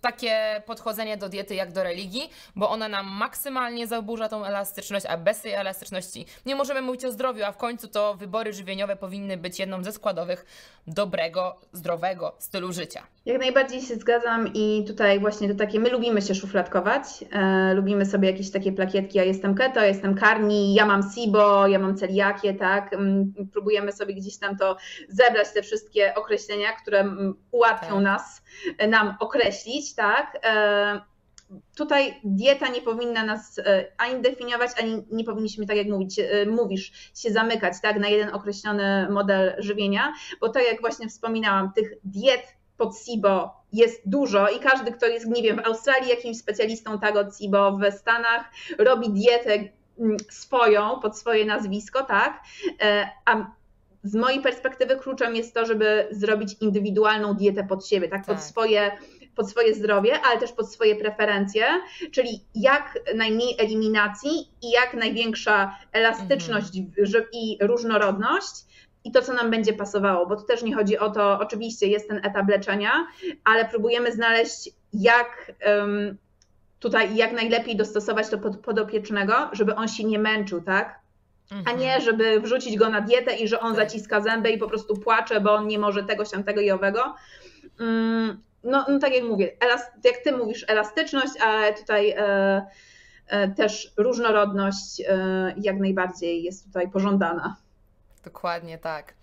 [0.00, 5.16] takie podchodzenie do diety jak do religii, bo ona nam maksymalnie zaburza tą elastyczność, a
[5.16, 9.36] bez tej elastyczności nie możemy mówić o zdrowiu, a w końcu to wybory żywieniowe powinny
[9.36, 10.44] być jedną ze składowych
[10.86, 13.02] dobrego, zdrowego stylu życia.
[13.26, 18.06] Jak najbardziej się zgadzam i tutaj właśnie to takie, my lubimy się szufladkować, e, lubimy
[18.06, 22.54] sobie jakieś takie plakietki, ja jestem keto, jestem karni, ja mam SIBO, ja mam celiakię,
[22.54, 24.76] tak, mm, próbujemy sobie gdzieś tam to
[25.08, 28.02] zebrać, te wszystkie określenia, które mm, ułatwią tak.
[28.02, 28.42] nas,
[28.88, 31.00] nam określić, tak, e,
[31.76, 36.46] tutaj dieta nie powinna nas e, ani definiować, ani nie powinniśmy, tak jak mówić, e,
[36.46, 41.92] mówisz, się zamykać tak, na jeden określony model żywienia, bo tak jak właśnie wspominałam, tych
[42.04, 46.98] diet pod SIBO jest dużo i każdy, kto jest, nie wiem, w Australii jakimś specjalistą
[46.98, 49.68] tak od SIBO, w Stanach robi dietę
[49.98, 52.42] mm, swoją, pod swoje nazwisko, tak,
[52.82, 53.46] e, a
[54.02, 58.44] z mojej perspektywy kluczem jest to, żeby zrobić indywidualną dietę pod siebie, tak, pod tak.
[58.44, 58.90] swoje
[59.36, 61.66] pod swoje zdrowie, ale też pod swoje preferencje,
[62.10, 64.30] czyli jak najmniej eliminacji
[64.62, 67.24] i jak największa elastyczność mhm.
[67.32, 68.66] i różnorodność.
[69.04, 72.08] I to, co nam będzie pasowało, bo tu też nie chodzi o to, oczywiście jest
[72.08, 73.06] ten etap leczenia,
[73.44, 76.16] ale próbujemy znaleźć, jak um,
[76.78, 81.06] tutaj jak najlepiej dostosować to pod podopiecznego, żeby on się nie męczył, tak?
[81.50, 82.02] a nie, mhm.
[82.02, 83.84] żeby wrzucić go na dietę i że on tak.
[83.84, 87.14] zaciska zęby i po prostu płacze, bo on nie może tego, się tego i owego.
[87.80, 89.52] Mm, no, no tak jak mówię,
[90.04, 92.66] jak ty mówisz, elastyczność, a tutaj e,
[93.26, 97.56] e, też różnorodność e, jak najbardziej jest tutaj pożądana.
[98.24, 99.14] Dokładnie tak.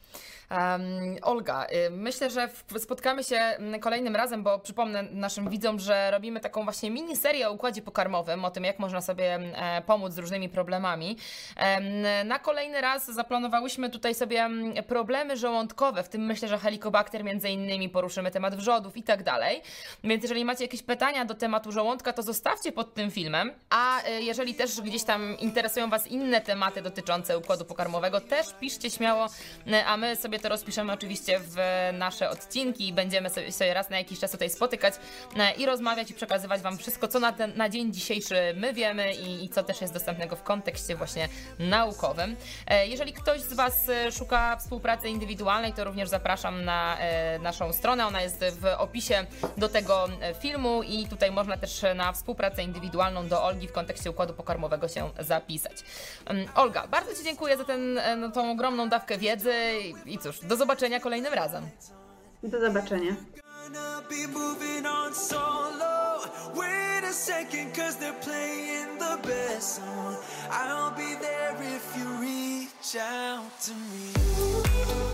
[0.52, 6.12] Um, Olga, y, myślę, że spotkamy się mm, kolejnym razem, bo przypomnę naszym widzom, że
[6.12, 10.14] robimy taką właśnie miniserię o układzie pokarmowym, o tym, jak można sobie mm, e, pomóc
[10.14, 11.18] z różnymi problemami.
[12.26, 17.50] Na kolejny raz zaplanowałyśmy tutaj sobie mm, problemy żołądkowe, w tym myślę, że helikobakter między
[17.50, 19.62] innymi, poruszymy temat wrzodów i tak dalej.
[20.04, 24.22] Więc jeżeli macie jakieś pytania do tematu żołądka, to zostawcie pod tym filmem, a e,
[24.22, 29.28] jeżeli też gdzieś tam interesują Was inne tematy dotyczące układu pokarmowego, też piszcie śmiało,
[29.72, 31.58] e, a my sobie to rozpiszemy oczywiście w
[31.94, 34.94] nasze odcinki i będziemy sobie raz na jakiś czas tutaj spotykać
[35.38, 39.14] e, i rozmawiać i przekazywać Wam wszystko, co na, ten, na dzień dzisiejszy my wiemy
[39.14, 41.30] i, i co też jest dostępnego w kontekście właśnie
[41.60, 42.36] naukowym.
[42.68, 46.98] E, jeżeli ktoś z Was e, szuka współpracy indywidualnej, to również zapraszam na
[47.40, 48.08] naszą stronę.
[48.08, 49.26] Ona jest w opisie
[49.58, 50.08] do tego
[50.40, 55.10] filmu i tutaj można też na współpracę indywidualną do Olgi w kontekście układu pokarmowego się
[55.20, 55.78] zapisać.
[56.56, 59.54] Olga, bardzo Ci dziękuję za ten, no, ogromną dawkę wiedzy
[60.06, 61.64] i cóż, do zobaczenia kolejnym razem.
[62.44, 63.16] Do zobaczenia.
[67.14, 70.18] second cause they're playing the best song
[70.50, 75.13] I'll be there if you reach out to me